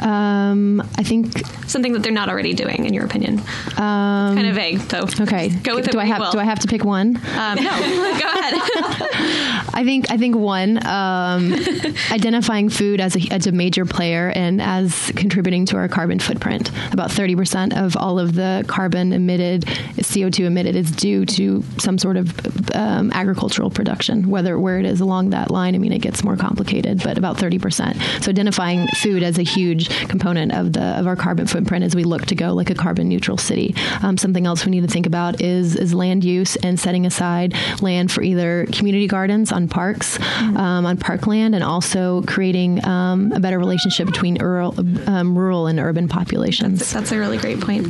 Um, 0.00 0.80
I 0.98 1.02
think 1.02 1.46
Something 1.66 1.92
that 1.94 2.02
they're 2.02 2.12
not 2.12 2.28
already 2.28 2.52
doing, 2.54 2.84
in 2.84 2.92
your 2.92 3.04
opinion. 3.04 3.38
um, 3.78 4.34
kind 4.36 4.46
of 4.46 4.54
vague, 4.54 4.80
so 4.90 5.06
okay. 5.22 5.48
Go 5.48 5.74
with 5.76 5.86
it. 5.88 5.92
do 5.92 5.98
I 6.00 6.04
have 6.04 6.20
will. 6.20 6.32
do 6.32 6.38
I 6.38 6.44
have 6.44 6.58
to 6.60 6.68
pick 6.68 6.84
one? 6.84 7.16
Um, 7.16 7.56
no, 7.56 7.62
go 8.20 8.28
ahead. 8.28 8.54
I 9.74 9.82
think 9.84 10.10
I 10.10 10.18
think 10.18 10.36
one 10.36 10.84
um, 10.86 11.54
identifying 12.10 12.68
food 12.68 13.00
as 13.00 13.16
a, 13.16 13.20
as 13.32 13.46
a 13.46 13.52
major 13.52 13.86
player 13.86 14.30
and 14.34 14.60
as 14.60 15.10
contributing 15.16 15.64
to 15.66 15.76
our 15.76 15.88
carbon 15.88 16.18
footprint. 16.18 16.70
About 16.92 17.10
thirty 17.10 17.34
percent 17.36 17.72
of 17.74 17.96
all 17.96 18.18
of 18.18 18.34
the 18.34 18.51
carbon 18.66 19.12
emitted, 19.12 19.66
CO 20.12 20.30
two 20.30 20.46
emitted, 20.46 20.76
is 20.76 20.90
due 20.90 21.24
to 21.26 21.62
some 21.78 21.98
sort 21.98 22.16
of 22.16 22.34
um, 22.74 23.10
agricultural 23.12 23.70
production. 23.70 24.28
Whether 24.28 24.58
where 24.58 24.78
it 24.78 24.86
is 24.86 25.00
along 25.00 25.30
that 25.30 25.50
line, 25.50 25.74
I 25.74 25.78
mean, 25.78 25.92
it 25.92 26.00
gets 26.00 26.22
more 26.22 26.36
complicated, 26.36 27.02
but 27.02 27.18
about 27.18 27.36
thirty 27.36 27.58
percent. 27.58 27.96
So 28.20 28.30
identifying 28.30 28.86
food 28.88 29.22
as 29.22 29.38
a 29.38 29.42
huge 29.42 29.88
component 30.08 30.52
of 30.52 30.72
the 30.72 30.82
of 30.98 31.06
our 31.06 31.16
carbon 31.16 31.46
footprint 31.46 31.84
as 31.84 31.94
we 31.94 32.04
look 32.04 32.26
to 32.26 32.34
go 32.34 32.52
like 32.52 32.70
a 32.70 32.74
carbon 32.74 33.08
neutral 33.08 33.38
city. 33.38 33.74
Um, 34.02 34.16
something 34.18 34.46
else 34.46 34.64
we 34.64 34.70
need 34.70 34.82
to 34.82 34.88
think 34.88 35.06
about 35.06 35.40
is 35.40 35.76
is 35.76 35.94
land 35.94 36.24
use 36.24 36.56
and 36.56 36.78
setting 36.78 37.06
aside 37.06 37.54
land 37.80 38.10
for 38.10 38.22
either 38.22 38.66
community 38.72 39.06
gardens 39.06 39.52
on 39.52 39.68
parks, 39.68 40.18
um, 40.40 40.86
on 40.86 40.96
parkland, 40.96 41.54
and 41.54 41.64
also 41.64 42.22
creating 42.22 42.84
um, 42.84 43.32
a 43.32 43.40
better 43.40 43.58
relationship 43.58 44.06
between 44.06 44.36
rural, 44.42 44.74
um, 45.06 45.36
rural 45.36 45.66
and 45.66 45.78
urban 45.78 46.08
populations. 46.08 46.78
That's, 46.78 46.92
that's, 46.92 47.12
a 47.12 47.18
really 47.18 47.38
great 47.38 47.60
point. 47.60 47.86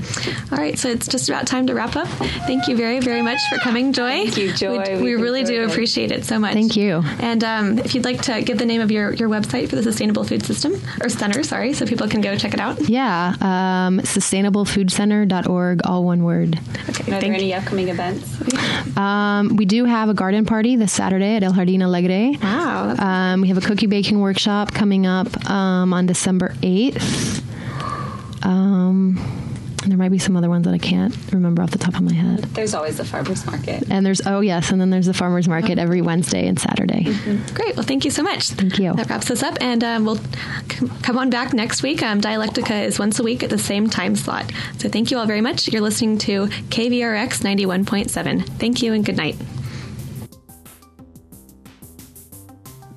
All 0.53 0.59
right, 0.59 0.79
so 0.79 0.91
it's 0.91 1.09
just 1.09 1.31
about 1.31 1.47
time 1.47 1.67
to 1.69 1.75
wrap 1.75 1.97
up. 1.97 2.07
Thank 2.09 2.69
you 2.69 2.77
very, 2.77 3.01
very 3.01 3.23
much 3.23 3.39
for 3.49 3.57
coming, 3.61 3.95
Joy. 3.95 4.11
Thank 4.11 4.37
you, 4.37 4.53
Joy. 4.53 4.97
We, 4.97 4.97
we, 4.97 5.03
we 5.03 5.23
really 5.23 5.45
do 5.45 5.63
it. 5.63 5.71
appreciate 5.71 6.13
it 6.13 6.27
so 6.27 6.39
much. 6.39 6.53
Thank 6.53 6.77
you. 6.77 7.03
And 7.21 7.43
um, 7.43 7.79
if 7.79 7.95
you'd 7.95 8.05
like 8.05 8.21
to 8.23 8.43
give 8.43 8.59
the 8.59 8.67
name 8.67 8.83
of 8.83 8.91
your, 8.91 9.15
your 9.15 9.31
website 9.31 9.71
for 9.71 9.77
the 9.77 9.83
Sustainable 9.83 10.25
Food 10.25 10.45
System, 10.45 10.75
or 11.01 11.09
Center, 11.09 11.43
sorry, 11.43 11.73
so 11.73 11.87
people 11.87 12.07
can 12.07 12.21
go 12.21 12.37
check 12.37 12.53
it 12.53 12.61
out. 12.61 12.87
Yeah, 12.87 13.35
um, 13.41 14.01
sustainablefoodcenter.org, 14.01 15.81
all 15.87 16.05
one 16.05 16.23
word. 16.23 16.61
Okay, 16.91 17.17
Are 17.17 17.21
there 17.21 17.33
any 17.33 17.55
upcoming 17.55 17.89
events? 17.89 18.97
Um, 18.97 19.57
we 19.57 19.65
do 19.65 19.87
have 19.87 20.11
a 20.11 20.15
garden 20.15 20.45
party 20.45 20.77
this 20.77 20.93
Saturday 20.93 21.37
at 21.37 21.43
El 21.43 21.55
Jardín 21.55 21.81
Alegre. 21.81 22.39
Wow. 22.43 22.95
Um, 22.99 23.41
we 23.41 23.49
have 23.49 23.57
a 23.57 23.63
cookie 23.63 23.87
baking 23.87 24.21
workshop 24.21 24.75
coming 24.75 25.07
up 25.07 25.49
um, 25.49 25.95
on 25.95 26.05
December 26.05 26.51
8th. 26.61 27.43
Um, 28.43 29.17
there 29.91 29.99
might 29.99 30.11
be 30.11 30.19
some 30.19 30.37
other 30.37 30.49
ones 30.49 30.65
that 30.65 30.75
I 30.75 30.79
can't 30.79 31.17
remember 31.33 31.63
off 31.63 31.71
the 31.71 31.79
top 31.79 31.95
of 31.95 32.03
my 32.03 32.13
head. 32.13 32.41
There's 32.55 32.75
always 32.75 32.99
the 32.99 33.05
farmers 33.05 33.45
market. 33.47 33.91
And 33.91 34.05
there's 34.05 34.21
oh 34.27 34.41
yes, 34.41 34.71
and 34.71 34.81
then 34.81 34.91
there's 34.91 35.07
the 35.07 35.15
farmers 35.15 35.49
market 35.49 35.79
every 35.79 36.01
Wednesday 36.01 36.47
and 36.47 36.59
Saturday. 36.59 37.05
Mm-hmm. 37.05 37.55
Great. 37.55 37.77
Well, 37.77 37.85
thank 37.85 38.05
you 38.05 38.11
so 38.11 38.23
much. 38.23 38.51
Thank 38.51 38.79
you. 38.79 38.93
That 38.95 39.09
wraps 39.09 39.31
us 39.31 39.43
up, 39.43 39.57
and 39.61 39.83
um, 39.83 40.05
we'll 40.05 40.17
c- 40.17 40.89
come 41.03 41.19
on 41.19 41.31
back 41.31 41.53
next 41.53 41.83
week. 41.83 42.03
Um, 42.03 42.21
Dialectica 42.21 42.85
is 42.85 42.99
once 42.99 43.19
a 43.19 43.23
week 43.23 43.43
at 43.43 43.51
the 43.51 43.59
same 43.59 43.89
time 43.89 44.17
slot. 44.17 44.51
So 44.79 44.89
thank 44.89 45.11
you 45.11 45.19
all 45.19 45.27
very 45.27 45.41
much. 45.41 45.69
You're 45.69 45.83
listening 45.83 46.19
to 46.19 46.47
KVRX 46.47 47.43
91.7. 47.43 48.49
Thank 48.59 48.83
you 48.83 48.93
and 48.93 49.05
good 49.05 49.17
night. 49.17 49.37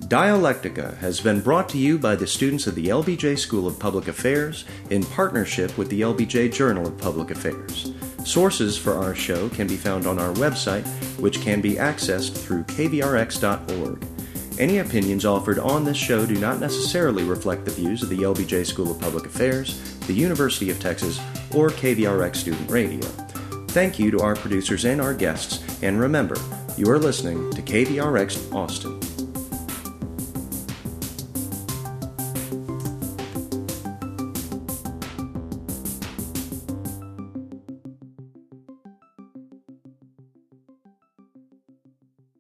Dialectica 0.08 0.96
has 0.98 1.20
been 1.20 1.42
brought 1.42 1.68
to 1.70 1.80
you 1.80 1.98
by 1.98 2.16
the 2.16 2.28
students 2.28 2.68
of 2.68 2.76
the 2.76 2.90
LBJ 2.90 3.40
School 3.40 3.66
of 3.66 3.80
Public 3.80 4.08
Affairs 4.08 4.64
in 4.92 5.04
partnership 5.04 5.76
with 5.80 5.90
the 5.90 6.02
LBJ 6.02 6.54
Journal 6.54 6.86
of 6.86 6.98
Public 7.00 7.32
Affairs. 7.32 7.92
Sources 8.24 8.78
for 8.78 8.94
our 8.94 9.16
show 9.16 9.50
can 9.50 9.66
be 9.66 9.76
found 9.76 10.06
on 10.06 10.20
our 10.20 10.32
website, 10.36 10.86
which 11.20 11.42
can 11.42 11.60
be 11.60 11.74
accessed 11.74 12.38
through 12.38 12.64
kvrx.org. 12.66 14.06
Any 14.60 14.78
opinions 14.78 15.26
offered 15.26 15.58
on 15.58 15.84
this 15.84 15.98
show 15.98 16.28
do 16.28 16.36
not 16.36 16.60
necessarily 16.60 17.24
reflect 17.24 17.66
the 17.66 17.72
views 17.72 18.04
of 18.04 18.10
the 18.10 18.20
LBJ 18.20 18.68
School 18.68 18.92
of 18.92 19.02
Public 19.02 19.26
Affairs, 19.26 19.98
the 20.02 20.14
University 20.14 20.70
of 20.70 20.80
Texas, 20.80 21.20
or 21.52 21.70
KVRX 21.70 22.36
Student 22.36 22.70
Radio. 22.70 23.02
Thank 23.70 23.98
you 23.98 24.12
to 24.12 24.20
our 24.20 24.36
producers 24.36 24.86
and 24.86 25.02
our 25.02 25.16
guests, 25.16 25.64
and 25.82 26.00
remember, 26.00 26.38
you 26.78 26.92
are 26.92 27.00
listening 27.00 27.52
to 27.54 27.62
KVRX 27.64 28.54
Austin. 28.54 29.05